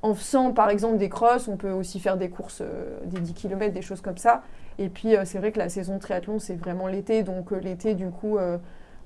En 0.02 0.14
faisant 0.14 0.52
par 0.54 0.70
exemple 0.70 0.98
des 0.98 1.10
crosses, 1.10 1.48
on 1.48 1.58
peut 1.58 1.72
aussi 1.72 2.00
faire 2.00 2.18
des 2.18 2.30
courses, 2.30 2.62
euh, 2.62 3.00
des 3.06 3.20
10 3.20 3.34
km, 3.34 3.74
des 3.74 3.82
choses 3.82 4.02
comme 4.02 4.18
ça. 4.18 4.44
Et 4.78 4.90
puis 4.90 5.16
euh, 5.16 5.24
c'est 5.26 5.40
vrai 5.40 5.52
que 5.52 5.60
la 5.60 5.70
saison 5.70 5.96
de 5.96 6.00
triathlon 6.00 6.38
c'est 6.38 6.56
vraiment 6.56 6.88
l'été, 6.88 7.24
donc 7.24 7.52
l'été 7.52 7.96
du 7.96 8.10
coup 8.10 8.38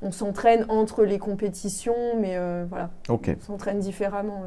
on 0.04 0.12
s'entraîne 0.12 0.66
entre 0.68 1.04
les 1.04 1.20
compétitions, 1.20 1.96
mais 2.20 2.38
voilà, 2.68 2.90
on 3.10 3.20
s'entraîne 3.40 3.80
différemment. 3.80 4.44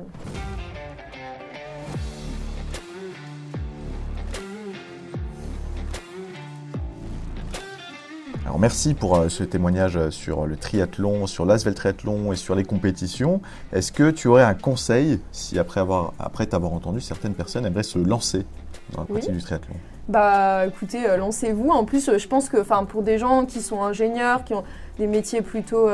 Alors 8.45 8.59
merci 8.59 8.93
pour 8.93 9.17
euh, 9.17 9.31
ce 9.31 9.43
témoignage 9.43 9.97
euh, 9.97 10.11
sur 10.11 10.45
le 10.45 10.57
triathlon, 10.57 11.27
sur 11.27 11.47
l'Asvel 11.47 11.75
Triathlon 11.75 12.31
et 12.31 12.37
sur 12.37 12.55
les 12.55 12.65
compétitions. 12.65 13.41
Est-ce 13.73 13.91
que 13.91 14.11
tu 14.11 14.29
aurais 14.29 14.43
un 14.43 14.53
conseil 14.53 15.19
si 15.33 15.59
après 15.59 15.81
avoir 15.81 16.13
après 16.19 16.45
t'avoir 16.45 16.75
entendu 16.75 17.01
certaines 17.01 17.33
personnes 17.33 17.65
aimeraient 17.65 17.83
se 17.83 17.99
lancer 17.99 18.45
dans 18.93 19.01
la 19.01 19.07
pratique 19.07 19.33
du 19.33 19.43
triathlon? 19.43 19.75
Bah 20.09 20.67
écoutez, 20.67 21.09
euh, 21.09 21.17
lancez-vous. 21.17 21.71
En 21.71 21.87
plus, 21.87 22.19
je 22.19 22.29
pense 22.29 22.51
que 22.51 22.61
enfin 22.61 22.85
pour 22.85 23.03
des 23.03 23.17
gens 23.17 23.47
qui 23.47 23.63
sont 23.63 23.83
ingénieurs, 23.83 24.45
qui 24.45 24.53
ont 24.53 24.65
des 24.99 25.07
métiers 25.07 25.41
plutôt 25.41 25.89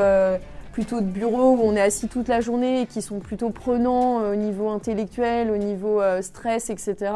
plutôt 0.73 0.99
de 1.01 1.05
bureau 1.05 1.55
où 1.55 1.61
on 1.63 1.75
est 1.75 1.81
assis 1.81 2.07
toute 2.07 2.27
la 2.27 2.41
journée 2.41 2.81
et 2.81 2.85
qui 2.85 3.01
sont 3.01 3.19
plutôt 3.19 3.49
prenants 3.49 4.17
au 4.29 4.35
niveau 4.35 4.69
intellectuel, 4.69 5.51
au 5.51 5.57
niveau 5.57 6.01
stress, 6.21 6.69
etc 6.69 7.11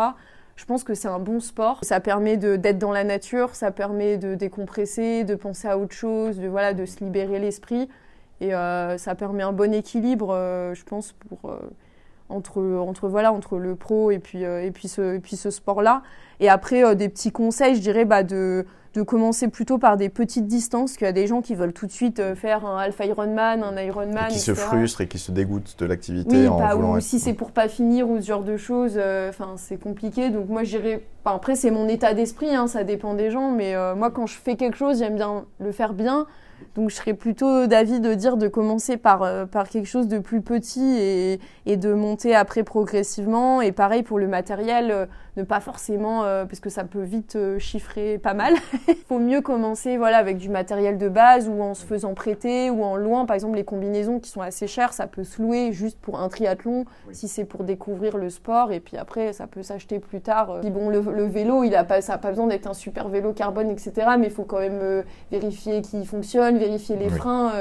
je 0.55 0.65
pense 0.65 0.83
que 0.83 0.93
c'est 0.93 1.07
un 1.07 1.19
bon 1.19 1.39
sport. 1.39 1.79
Ça 1.83 1.99
permet 1.99 2.37
d'être 2.37 2.77
dans 2.77 2.91
la 2.91 3.03
nature, 3.03 3.55
ça 3.55 3.71
permet 3.71 4.17
de 4.17 4.35
décompresser, 4.35 5.23
de 5.23 5.35
penser 5.35 5.67
à 5.67 5.77
autre 5.77 5.93
chose, 5.93 6.39
de, 6.39 6.47
voilà, 6.47 6.73
de 6.73 6.85
se 6.85 7.03
libérer 7.03 7.39
l'esprit. 7.39 7.89
Et 8.41 8.53
euh, 8.53 8.97
ça 8.97 9.15
permet 9.15 9.43
un 9.43 9.53
bon 9.53 9.73
équilibre, 9.73 10.33
euh, 10.33 10.73
je 10.73 10.83
pense, 10.83 11.13
pour, 11.13 11.51
euh, 11.51 11.59
entre, 12.29 12.61
entre, 12.61 13.07
voilà, 13.07 13.31
entre 13.31 13.57
le 13.57 13.75
pro 13.75 14.11
et 14.11 14.19
puis, 14.19 14.43
et 14.43 14.71
puis 14.71 14.87
ce, 14.87 15.15
et 15.15 15.19
puis 15.19 15.35
ce 15.35 15.49
sport-là. 15.49 16.01
Et 16.39 16.49
après, 16.49 16.95
des 16.95 17.09
petits 17.09 17.31
conseils, 17.31 17.75
je 17.75 17.81
dirais, 17.81 18.05
bah, 18.05 18.23
de 18.23 18.65
de 18.95 19.01
commencer 19.01 19.49
plutôt 19.49 19.77
par 19.77 19.97
des 19.97 20.07
petites 20.09 20.47
distances, 20.47 20.93
qu'il 20.93 21.05
y 21.05 21.09
a 21.09 21.13
des 21.13 21.27
gens 21.27 21.41
qui 21.41 21.53
veulent 21.53 21.73
tout 21.73 21.85
de 21.85 21.91
suite 21.91 22.19
euh, 22.19 22.33
faire 22.33 22.65
un 22.65 22.77
Alpha 22.77 23.05
Ironman, 23.05 23.61
un 23.61 23.77
Ironman. 23.77 24.29
Et 24.29 24.33
qui 24.33 24.39
se 24.39 24.53
frustrent 24.53 25.01
et 25.01 25.07
qui 25.07 25.19
se 25.19 25.31
dégoûtent 25.31 25.75
de 25.77 25.85
l'activité 25.85 26.47
en 26.47 26.57
bah, 26.57 26.75
Ou 26.75 26.99
si 27.01 27.19
c'est 27.19 27.33
pour 27.33 27.51
pas 27.51 27.67
finir 27.67 28.09
ou 28.09 28.21
ce 28.21 28.25
genre 28.25 28.43
de 28.43 28.55
choses, 28.55 28.93
euh, 28.95 29.29
enfin 29.29 29.55
c'est 29.57 29.77
compliqué. 29.77 30.29
Donc 30.29 30.47
moi 30.47 30.63
j'irais. 30.63 31.03
après 31.25 31.55
c'est 31.55 31.71
mon 31.71 31.89
état 31.89 32.13
d'esprit, 32.13 32.55
hein, 32.55 32.67
ça 32.67 32.85
dépend 32.85 33.13
des 33.15 33.31
gens, 33.31 33.51
mais 33.51 33.75
euh, 33.75 33.95
moi 33.95 34.11
quand 34.11 34.27
je 34.27 34.37
fais 34.37 34.55
quelque 34.55 34.77
chose, 34.77 34.99
j'aime 34.99 35.15
bien 35.15 35.45
le 35.59 35.71
faire 35.73 35.93
bien. 35.93 36.25
Donc 36.75 36.89
je 36.89 36.95
serais 36.95 37.13
plutôt 37.13 37.67
d'avis 37.67 37.99
de 37.99 38.13
dire 38.13 38.37
de 38.37 38.47
commencer 38.47 38.97
par, 38.97 39.47
par 39.47 39.69
quelque 39.69 39.87
chose 39.87 40.07
de 40.07 40.19
plus 40.19 40.41
petit 40.41 40.97
et, 40.97 41.39
et, 41.65 41.77
de 41.77 41.93
monter 41.93 42.35
après 42.35 42.63
progressivement. 42.63 43.61
Et 43.61 43.71
pareil 43.71 44.03
pour 44.03 44.19
le 44.19 44.27
matériel, 44.27 45.07
ne 45.37 45.43
pas 45.43 45.59
forcément, 45.59 46.21
parce 46.21 46.59
que 46.59 46.69
ça 46.69 46.83
peut 46.83 47.01
vite 47.01 47.37
chiffrer 47.57 48.17
pas 48.17 48.33
mal. 48.33 48.53
Il 48.87 48.95
faut 49.07 49.19
mieux 49.19 49.41
commencer 49.41 49.97
voilà, 49.97 50.17
avec 50.17 50.37
du 50.37 50.49
matériel 50.49 50.97
de 50.97 51.09
base 51.09 51.49
ou 51.49 51.61
en 51.61 51.73
se 51.73 51.85
faisant 51.85 52.13
prêter 52.13 52.69
ou 52.69 52.83
en 52.83 52.95
louant. 52.95 53.25
Par 53.25 53.35
exemple, 53.35 53.55
les 53.55 53.63
combinaisons 53.63 54.19
qui 54.19 54.29
sont 54.29 54.41
assez 54.41 54.67
chères, 54.67 54.93
ça 54.93 55.07
peut 55.07 55.23
se 55.23 55.41
louer 55.41 55.71
juste 55.73 55.99
pour 55.99 56.19
un 56.19 56.29
triathlon 56.29 56.85
si 57.11 57.27
c'est 57.27 57.45
pour 57.45 57.63
découvrir 57.63 58.17
le 58.17 58.29
sport. 58.29 58.71
Et 58.71 58.79
puis 58.79 58.97
après, 58.97 59.33
ça 59.33 59.47
peut 59.47 59.63
s'acheter 59.63 59.99
plus 59.99 60.21
tard. 60.21 60.59
Puis 60.61 60.69
bon, 60.69 60.89
le, 60.89 60.99
vélo, 60.99 61.63
il 61.63 61.75
a 61.75 61.83
pas, 61.83 62.01
ça 62.01 62.13
n'a 62.13 62.17
pas 62.17 62.29
besoin 62.29 62.47
d'être 62.47 62.67
un 62.67 62.73
super 62.73 63.09
vélo 63.09 63.33
carbone, 63.33 63.69
etc. 63.69 63.93
Mais 64.17 64.27
il 64.27 64.33
faut 64.33 64.43
quand 64.43 64.59
même 64.59 65.03
vérifier 65.31 65.81
qu'il 65.81 66.05
fonctionne, 66.05 66.57
vérifier 66.57 66.95
les 66.95 67.09
freins. 67.09 67.51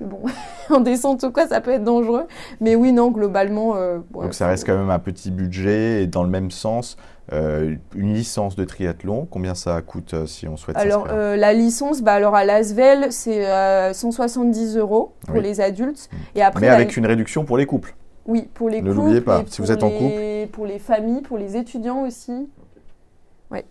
Bon, 0.00 0.20
en 0.70 0.80
descente 0.80 1.22
ou 1.24 1.30
quoi, 1.30 1.46
ça 1.46 1.60
peut 1.60 1.72
être 1.72 1.84
dangereux. 1.84 2.26
Mais 2.60 2.74
oui, 2.74 2.92
non, 2.92 3.10
globalement. 3.10 3.76
Euh, 3.76 3.98
Donc 4.12 4.34
ça 4.34 4.46
reste 4.46 4.66
quand 4.66 4.76
même 4.76 4.90
un 4.90 4.98
petit 4.98 5.30
budget 5.30 6.02
et 6.02 6.06
dans 6.06 6.22
le 6.22 6.30
même 6.30 6.50
sens. 6.50 6.96
Euh, 7.30 7.74
une 7.94 8.14
licence 8.14 8.56
de 8.56 8.64
triathlon, 8.64 9.28
combien 9.30 9.54
ça 9.54 9.82
coûte 9.82 10.14
euh, 10.14 10.24
si 10.24 10.48
on 10.48 10.56
souhaite 10.56 10.78
Alors 10.78 11.08
la 11.08 11.52
licence, 11.52 12.00
bah, 12.00 12.14
alors 12.14 12.34
à 12.34 12.44
Lasvel, 12.44 13.12
c'est 13.12 13.44
170 13.92 14.76
euros 14.76 15.12
pour 15.26 15.40
les 15.40 15.60
adultes. 15.60 16.08
Et 16.34 16.42
après, 16.42 16.62
Mais 16.62 16.68
avec 16.68 16.96
une 16.96 17.06
réduction 17.06 17.44
pour 17.44 17.58
les 17.58 17.66
couples. 17.66 17.94
Oui, 18.26 18.48
pour 18.54 18.68
les 18.68 18.78
couples. 18.78 18.90
Ne 18.90 18.94
l'oubliez 18.94 19.20
pas, 19.20 19.42
si 19.46 19.60
vous 19.60 19.72
êtes 19.72 19.82
en 19.82 19.90
couple. 19.90 20.48
Pour 20.52 20.66
les 20.66 20.78
familles, 20.78 21.22
pour 21.22 21.38
les 21.38 21.56
étudiants 21.56 22.02
aussi. 22.02 22.48
Ouais. 23.50 23.64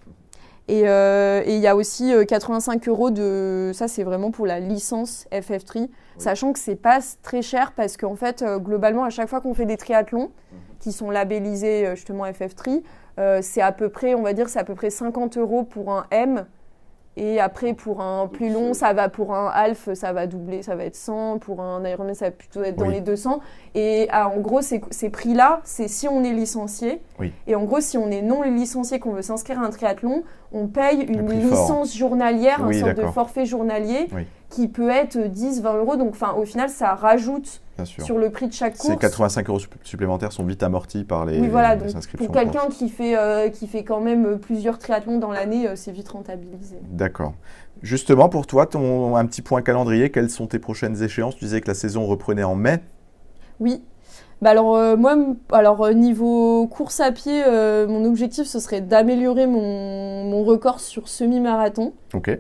Et 0.68 0.82
il 0.82 1.60
y 1.60 1.68
a 1.68 1.76
aussi 1.76 2.14
85 2.28 2.88
euros 2.90 3.10
de. 3.10 3.72
Ça, 3.74 3.88
c'est 3.88 4.04
vraiment 4.04 4.32
pour 4.32 4.46
la 4.46 4.60
licence 4.60 5.26
FF3 5.32 5.88
sachant 6.18 6.54
que 6.54 6.60
c'est 6.60 6.76
pas 6.76 7.00
très 7.22 7.42
cher 7.42 7.74
parce 7.76 7.98
qu'en 7.98 8.16
fait, 8.16 8.42
euh, 8.42 8.60
globalement, 8.60 9.04
à 9.04 9.10
chaque 9.10 9.30
fois 9.30 9.42
qu'on 9.42 9.54
fait 9.54 9.66
des 9.66 9.78
triathlons 9.78 10.32
mhm. 10.52 10.60
qui 10.80 10.92
sont 10.92 11.10
labellisés 11.10 11.88
euh, 11.88 11.96
justement 11.96 12.26
FF3, 12.26 12.82
euh, 13.20 13.40
c'est 13.42 13.62
à 13.62 13.72
peu 13.72 13.90
près, 13.90 14.16
on 14.16 14.22
va 14.22 14.34
dire, 14.34 14.50
c'est 14.50 14.60
à 14.60 14.64
peu 14.64 14.76
près 14.76 14.90
50 14.90 15.38
euros 15.38 15.64
pour 15.64 15.92
un 15.92 16.06
M 16.12 16.46
et 17.18 17.40
après, 17.40 17.74
pour 17.74 18.02
un 18.02 18.28
plus 18.28 18.52
long, 18.52 18.76
ça 18.76 18.94
va 18.94 19.10
pour 19.10 19.34
un 19.34 19.48
half, 19.48 19.92
ça 19.96 20.14
va 20.14 20.28
doubler, 20.28 20.62
ça 20.62 20.76
va 20.76 20.86
être 20.86 20.96
100. 20.96 21.40
Pour 21.40 21.62
un 21.62 21.84
Ironman, 21.84 22.14
ça 22.14 22.26
va 22.26 22.32
plutôt 22.32 22.62
être 22.64 22.76
dans 22.76 22.88
les 22.88 23.02
200. 23.02 23.40
Et 23.74 24.08
ah, 24.12 24.30
en 24.30 24.40
gros, 24.40 24.62
ces, 24.62 25.10
prix-là, 25.10 25.62
c'est 25.64 25.88
si 25.88 26.08
on 26.08 26.24
est 26.24 26.32
licencié. 26.32 27.02
Et 27.48 27.56
en 27.56 27.64
gros, 27.64 27.80
si 27.80 27.98
on 27.98 28.12
est 28.12 28.22
non 28.22 28.44
licencié, 28.44 29.00
qu'on 29.00 29.14
veut 29.14 29.24
s'inscrire 29.24 29.60
à 29.60 29.66
un 29.66 29.72
triathlon, 29.72 30.24
on 30.54 30.68
paye 30.68 31.02
une 31.02 31.28
licence 31.32 31.98
journalière, 31.98 32.64
un 32.64 32.72
sorte 32.72 32.96
de 32.96 33.08
forfait 33.08 33.48
journalier, 33.48 34.08
qui 34.52 34.68
peut 34.68 34.92
être 34.92 35.18
10, 35.18 35.64
20 35.64 35.78
euros. 35.78 35.96
Donc, 35.96 36.14
au 36.38 36.46
final, 36.46 36.70
ça 36.70 36.94
rajoute 36.94 37.62
sur 37.86 38.18
le 38.18 38.30
prix 38.30 38.48
de 38.48 38.54
chaque 38.54 38.78
course. 38.78 38.94
Ces 38.94 38.98
85 38.98 39.50
euros 39.50 39.60
supplémentaires 39.84 40.32
sont 40.32 40.44
vite 40.44 40.64
amortis 40.64 41.04
par 41.04 41.26
les, 41.26 41.40
oui, 41.40 41.48
voilà, 41.48 41.76
donc 41.76 41.90
Pour 42.18 42.32
quelqu'un 42.32 42.68
qui, 42.70 42.90
fait, 42.90 43.18
euh, 43.18 43.50
qui 43.50 43.68
fait 43.68 43.84
quand 43.84 44.02
même 44.02 44.26
euh, 44.26 44.36
plusieurs 44.38 44.80
triathlons 44.80 45.20
dans 45.20 45.32
l'année, 45.32 45.68
euh, 45.68 45.76
c'est 45.76 45.92
vite 45.92 46.10
rentabilisé. 46.10 46.78
D'accord. 46.90 47.34
Justement, 47.82 48.30
pour 48.30 48.48
toi, 48.48 48.66
ton, 48.66 49.16
un 49.16 49.26
petit 49.26 49.42
point 49.42 49.62
calendrier, 49.62 50.10
quelles 50.10 50.30
sont 50.30 50.48
tes 50.48 50.60
prochaines 50.60 51.02
échéances? 51.04 51.36
Tu 51.36 51.46
disais 51.46 51.62
que 51.62 51.68
la 51.68 51.76
saison 51.76 52.06
reprenait 52.06 52.44
en 52.44 52.56
mai. 52.56 52.80
Oui. 53.60 53.84
Bah 54.40 54.52
alors 54.52 54.78
moi, 54.98 55.18
alors 55.52 55.90
niveau 55.96 56.68
course 56.68 57.00
à 57.00 57.12
pied, 57.12 57.42
mon 57.88 58.06
objectif 58.06 58.46
ce 58.46 58.60
serait 58.60 58.82
d'améliorer 58.82 59.48
mon, 59.48 60.26
mon, 60.26 60.44
record 60.44 60.80
sur 60.80 61.08
semi-marathon. 61.08 61.94
Ok. 62.14 62.38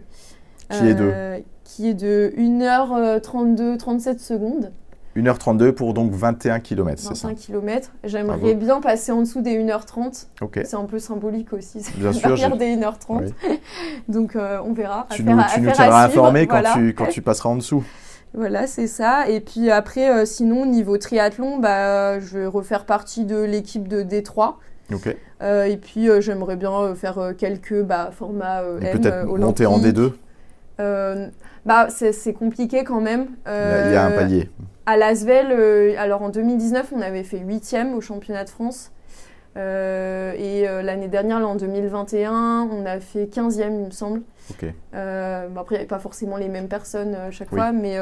Qui 0.70 0.88
est 0.88 0.94
de? 0.94 1.42
Qui 1.64 1.90
est 1.90 1.96
de 1.96 2.34
1h32 2.38 3.78
37 3.78 4.20
secondes. 4.20 4.72
1h32 5.18 5.72
pour 5.72 5.94
donc 5.94 6.12
21 6.12 6.60
km, 6.60 7.02
c'est 7.02 7.16
ça 7.16 7.28
21 7.28 7.34
km. 7.36 7.92
J'aimerais 8.04 8.54
bien 8.54 8.82
passer 8.82 9.12
en 9.12 9.22
dessous 9.22 9.42
des 9.42 9.58
1h30. 9.58 10.28
C'est 10.64 10.76
un 10.76 10.86
peu 10.86 11.00
symbolique 11.00 11.54
aussi. 11.54 11.80
Bien 11.96 12.14
sûr. 12.36 12.58
des 12.58 12.76
1h30. 12.76 13.32
donc 14.08 14.36
euh, 14.36 14.60
on 14.64 14.74
verra. 14.74 15.08
Tu, 15.12 15.24
nous, 15.24 15.38
tu 15.54 15.62
nous 15.62 15.72
tiendras 15.72 16.06
informé 16.06 16.48
quand, 16.48 16.62
tu, 16.76 16.94
quand 16.94 17.08
tu 17.08 17.22
passeras 17.22 17.50
en 17.50 17.56
dessous. 17.56 17.84
Voilà, 18.34 18.68
c'est 18.68 18.88
ça. 18.88 19.30
Et 19.30 19.40
puis 19.40 19.72
après, 19.72 20.12
euh, 20.12 20.26
sinon, 20.26 20.66
niveau 20.66 20.98
triathlon, 20.98 21.58
bah, 21.58 22.20
je 22.20 22.38
vais 22.38 22.46
refaire 22.46 22.86
partie 22.86 23.24
de 23.24 23.38
l'équipe 23.42 23.88
de 23.88 24.04
Détroit. 24.04 24.60
Ok. 24.94 25.16
Euh, 25.42 25.64
et 25.64 25.78
puis 25.78 26.10
j'aimerais 26.20 26.58
bien 26.58 26.94
faire 26.94 27.34
quelques 27.38 27.82
bah, 27.82 28.12
formats 28.12 28.62
M 28.82 29.00
Peut-être 29.00 29.26
monter 29.26 29.66
en 29.66 29.80
D2 29.80 30.12
bah, 31.66 31.88
c'est 31.90 32.34
compliqué 32.34 32.84
quand 32.84 33.02
même. 33.02 33.28
il 33.48 33.94
y 33.94 33.96
a 33.96 34.06
un 34.06 34.12
palier 34.12 34.50
à 34.88 34.96
Lasvel, 34.96 35.48
euh, 35.52 35.94
alors 35.98 36.22
en 36.22 36.30
2019, 36.30 36.94
on 36.96 37.02
avait 37.02 37.24
fait 37.24 37.40
huitième 37.40 37.94
au 37.94 38.02
championnat 38.02 38.46
de 38.46 38.50
France. 38.50 38.94
Euh, 39.58 40.34
et 40.38 40.68
euh, 40.68 40.82
l'année 40.82 41.10
dernière, 41.10 41.42
là, 41.42 41.48
en 41.48 41.56
2021, 41.56 42.70
on 42.72 42.86
a 42.86 43.00
fait 43.02 43.26
15e, 43.26 43.74
il 43.74 43.86
me 43.88 43.92
semble. 43.92 44.22
après, 44.54 44.72
il 44.72 45.72
n'y 45.72 45.76
avait 45.76 45.86
pas 45.86 46.00
forcément 46.00 46.38
les 46.38 46.48
mêmes 46.48 46.70
personnes 46.70 47.16
à 47.16 47.32
chaque 47.32 47.50
fois, 47.50 47.74
mais 47.74 47.98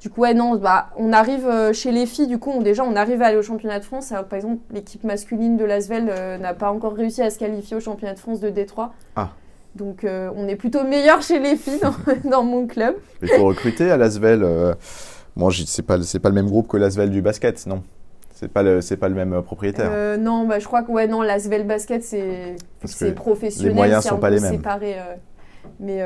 du 0.00 0.10
coup, 0.10 0.20
ouais, 0.20 0.32
non, 0.32 0.54
bah, 0.56 0.90
on 0.96 1.12
arrive 1.12 1.72
chez 1.72 1.90
les 1.90 2.06
filles, 2.06 2.28
du 2.28 2.38
coup, 2.38 2.62
déjà, 2.62 2.84
on 2.84 2.94
arrive 2.94 3.20
à 3.20 3.26
aller 3.26 3.38
au 3.38 3.42
championnat 3.42 3.80
de 3.80 3.84
France. 3.84 4.10
par 4.10 4.34
exemple, 4.34 4.58
l'équipe 4.70 5.02
masculine 5.02 5.56
de 5.56 5.64
Lasvel 5.64 6.04
n'a 6.40 6.54
pas 6.54 6.70
encore 6.70 6.94
réussi 6.94 7.20
à 7.22 7.30
se 7.30 7.38
qualifier 7.38 7.76
au 7.76 7.80
championnat 7.80 8.14
de 8.14 8.20
France 8.20 8.38
de 8.38 8.48
Détroit. 8.48 8.92
Ah. 9.16 9.30
Donc, 9.74 10.06
on 10.06 10.46
est 10.46 10.56
plutôt 10.56 10.84
meilleur 10.84 11.20
chez 11.20 11.40
les 11.40 11.56
filles 11.56 11.80
dans, 11.80 11.94
dans 12.30 12.44
mon 12.44 12.68
club. 12.68 12.94
Il 13.22 13.28
faut 13.28 13.46
recruter 13.46 13.90
à 13.90 13.96
Lasvel. 13.96 14.76
Bon, 15.36 15.50
c'est 15.50 15.82
pas 15.82 16.02
c'est 16.02 16.18
pas 16.18 16.28
le 16.28 16.34
même 16.34 16.48
groupe 16.48 16.68
que 16.68 16.76
l'Asvel 16.76 17.10
du 17.10 17.22
basket, 17.22 17.66
non 17.66 17.82
C'est 18.34 18.48
pas 18.48 18.62
le 18.62 18.80
c'est 18.80 18.96
pas 18.96 19.08
le 19.08 19.14
même 19.14 19.32
euh, 19.32 19.42
propriétaire. 19.42 19.90
Euh, 19.92 20.16
non, 20.16 20.46
bah, 20.46 20.58
je 20.58 20.66
crois 20.66 20.82
que 20.82 20.90
ouais 20.90 21.06
non 21.06 21.22
l'Asvel 21.22 21.66
basket 21.66 22.02
c'est 22.02 22.56
c'est 22.84 23.14
professionnel. 23.14 23.70
Les 23.70 23.74
moyens 23.74 24.04
sont 24.04 24.18
pas 24.18 24.30
les 24.30 24.40
mêmes. 24.40 24.52
Séparé, 24.52 24.96
euh, 24.98 25.16
mais 25.80 26.02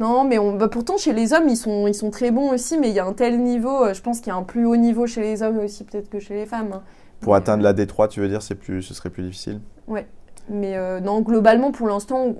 non, 0.00 0.24
mais 0.24 0.38
on, 0.38 0.56
bah, 0.56 0.68
pourtant 0.68 0.96
chez 0.96 1.12
les 1.12 1.32
hommes 1.32 1.48
ils 1.48 1.56
sont 1.56 1.86
ils 1.88 1.94
sont 1.94 2.10
très 2.10 2.30
bons 2.30 2.52
aussi, 2.52 2.78
mais 2.78 2.88
il 2.88 2.94
y 2.94 3.00
a 3.00 3.06
un 3.06 3.12
tel 3.12 3.40
niveau. 3.42 3.92
je 3.92 4.00
pense 4.00 4.20
qu'il 4.20 4.28
y 4.28 4.36
a 4.36 4.36
un 4.36 4.44
plus 4.44 4.66
haut 4.66 4.76
niveau 4.76 5.06
chez 5.06 5.22
les 5.22 5.42
hommes 5.42 5.58
aussi 5.58 5.84
peut-être 5.84 6.08
que 6.08 6.20
chez 6.20 6.34
les 6.34 6.46
femmes. 6.46 6.70
Hein. 6.74 6.82
Pour 7.20 7.34
atteindre 7.34 7.64
la 7.64 7.72
D3, 7.74 8.08
tu 8.08 8.20
veux 8.20 8.28
dire 8.28 8.42
c'est 8.42 8.54
plus 8.54 8.82
ce 8.82 8.94
serait 8.94 9.10
plus 9.10 9.24
difficile? 9.24 9.60
Ouais. 9.88 10.06
Mais 10.50 10.76
euh, 10.76 11.00
non, 11.00 11.20
globalement, 11.20 11.72
pour 11.72 11.88
l'instant, 11.88 12.34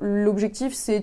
l'objectif, 0.00 0.74
c'est 0.74 1.02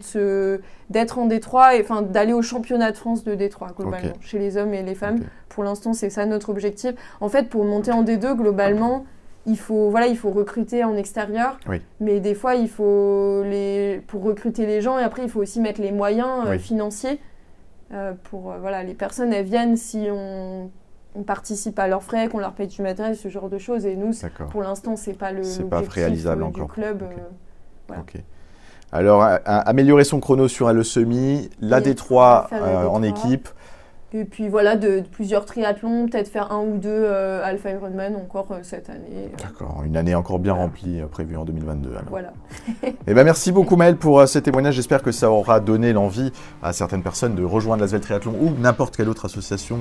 d'être 0.90 1.20
en 1.20 1.26
Détroit 1.26 1.76
et 1.76 1.82
enfin, 1.82 2.02
d'aller 2.02 2.34
au 2.34 2.42
championnat 2.42 2.92
de 2.92 2.98
France 2.98 3.24
de 3.24 3.36
Détroit, 3.36 3.70
globalement, 3.78 4.14
chez 4.22 4.40
les 4.40 4.58
hommes 4.58 4.74
et 4.74 4.84
les 4.84 4.96
femmes. 4.96 5.22
Pour 5.50 5.64
l'instant, 5.64 5.94
c'est 5.94 6.10
ça 6.10 6.26
notre 6.26 6.50
objectif. 6.50 6.94
En 7.20 7.30
fait, 7.30 7.50
pour 7.50 7.66
monter 7.66 7.92
en 7.92 8.04
D2, 8.04 8.36
globalement, 8.36 9.06
il 9.48 9.58
faut, 9.58 9.90
voilà, 9.90 10.08
il 10.08 10.18
faut 10.18 10.30
recruter 10.30 10.84
en 10.84 10.96
extérieur. 10.96 11.58
Mais 12.00 12.20
des 12.20 12.36
fois, 12.36 12.56
il 12.56 12.70
faut 12.70 13.44
les, 13.44 14.02
pour 14.08 14.24
recruter 14.24 14.66
les 14.66 14.82
gens, 14.82 15.00
et 15.00 15.04
après, 15.04 15.24
il 15.24 15.30
faut 15.30 15.42
aussi 15.42 15.60
mettre 15.60 15.82
les 15.82 15.92
moyens 15.92 16.48
euh, 16.48 16.58
financiers. 16.58 17.20
Euh, 17.94 18.14
pour 18.24 18.54
voilà, 18.62 18.84
les 18.84 18.94
personnes, 18.94 19.34
elles 19.34 19.46
viennent 19.46 19.76
si 19.76 20.08
on 20.10 20.70
on 21.16 21.24
participe 21.24 21.78
à 21.80 21.88
leurs 21.88 22.04
frais, 22.04 22.30
qu'on 22.30 22.40
leur 22.40 22.54
paye 22.54 22.68
du 22.68 22.82
matériel, 22.82 23.16
ce 23.16 23.28
genre 23.28 23.50
de 23.50 23.58
choses. 23.58 23.86
Et 23.86 23.96
nous, 23.96 24.12
pour 24.50 24.62
l'instant, 24.62 24.96
c'est 24.96 25.14
pas 25.14 25.32
le 25.32 25.44
pas 25.70 25.82
réalisable 25.88 26.52
du 26.52 26.66
club. 26.66 27.04
Euh, 27.04 27.96
Alors, 28.92 29.26
améliorer 29.46 30.04
son 30.04 30.20
chrono 30.20 30.48
sur 30.48 30.72
le 30.72 30.84
semi, 30.84 31.50
la 31.60 31.82
D3 31.82 32.48
euh, 32.52 32.86
en 32.86 33.04
équipe. 33.04 33.50
Et 34.14 34.26
puis 34.26 34.50
voilà, 34.50 34.76
de, 34.76 35.04
plusieurs 35.10 35.46
triathlons, 35.46 36.08
peut-être 36.08 36.28
faire 36.28 36.52
un 36.52 36.60
ou 36.60 36.78
deux 36.78 36.90
euh, 36.90 37.42
Alpha 37.46 37.72
Ironman 37.72 38.18
encore 38.18 38.48
euh, 38.52 38.60
cette 38.62 38.90
année. 38.90 39.32
D'accord, 39.42 39.84
une 39.86 39.96
année 39.96 40.16
encore 40.16 40.40
bien 40.40 40.52
remplie 40.52 41.00
euh, 41.00 41.06
prévue 41.06 41.38
en 41.38 41.46
2022. 41.46 41.92
Voilà. 42.10 42.34
eh 42.84 43.14
ben 43.14 43.24
merci 43.24 43.54
beaucoup 43.54 43.78
Maëlle 43.78 43.96
pour 43.96 44.28
ces 44.28 44.42
témoignages. 44.42 44.76
J'espère 44.76 45.02
que 45.02 45.14
ça 45.14 45.32
aura 45.32 45.62
donné 45.62 45.94
l'envie 45.94 46.34
à 46.62 46.74
certaines 46.74 47.04
personnes 47.04 47.36
de 47.36 47.44
rejoindre 47.46 47.82
l'Asvel 47.82 48.02
Triathlon 48.02 48.36
ou 48.42 48.50
n'importe 48.60 48.98
quelle 48.98 49.08
autre 49.08 49.26
association 49.26 49.80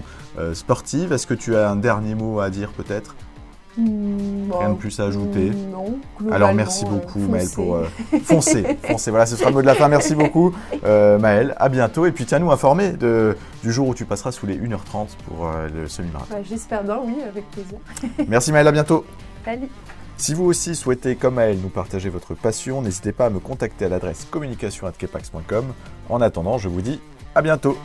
sportive. 0.55 1.13
Est-ce 1.13 1.27
que 1.27 1.35
tu 1.35 1.57
as 1.57 1.69
un 1.69 1.77
dernier 1.77 2.15
mot 2.15 2.39
à 2.39 2.51
dire 2.51 2.71
peut-être? 2.71 3.17
Hmm, 3.77 4.51
Rien 4.53 4.71
de 4.71 4.75
plus 4.75 4.99
à 4.99 5.05
ajouter 5.05 5.51
hmm, 5.51 5.71
Non. 5.71 6.33
Alors 6.33 6.53
merci 6.53 6.85
beaucoup 6.85 7.21
Maëlle 7.21 7.49
pour 7.55 7.77
euh, 7.77 7.87
foncer, 8.25 8.65
foncer. 8.83 9.11
Voilà, 9.11 9.27
ce 9.27 9.37
sera 9.37 9.51
le 9.51 9.55
mot 9.55 9.63
de 9.63 9.67
la 9.67 9.75
fin. 9.77 9.89
Merci 9.89 10.15
beaucoup 10.15 10.53
euh, 10.85 11.19
Maëlle. 11.19 11.55
À 11.59 11.69
bientôt 11.69 12.05
et 12.07 12.13
puis 12.13 12.25
tiens-nous 12.27 12.51
informés 12.51 12.91
de, 12.93 13.37
du 13.63 13.73
jour 13.73 13.87
où 13.89 13.95
tu 13.95 14.05
passeras 14.05 14.33
sous 14.33 14.47
les 14.47 14.59
1h30 14.59 15.09
pour 15.27 15.47
euh, 15.47 15.69
le 15.73 15.89
semi-marathon. 15.89 16.35
J'espère 16.43 16.83
bien, 16.83 16.99
oui, 17.05 17.15
avec 17.29 17.49
plaisir. 17.51 17.79
merci 18.29 18.51
Maëlle, 18.53 18.69
à 18.69 18.73
bientôt. 18.73 19.05
Salut. 19.45 19.69
Si 20.17 20.35
vous 20.35 20.45
aussi 20.45 20.75
souhaitez, 20.75 21.17
comme 21.17 21.37
Maëlle, 21.37 21.59
nous 21.63 21.71
partager 21.71 22.11
votre 22.11 22.35
passion, 22.35 22.83
n'hésitez 22.83 23.13
pas 23.13 23.27
à 23.27 23.31
me 23.31 23.39
contacter 23.39 23.87
à 23.87 23.89
l'adresse 23.89 24.27
communication.kepax.com. 24.31 25.65
En 26.11 26.21
attendant, 26.21 26.59
je 26.59 26.69
vous 26.69 26.83
dis 26.83 27.01
à 27.35 27.41
bientôt. 27.41 27.79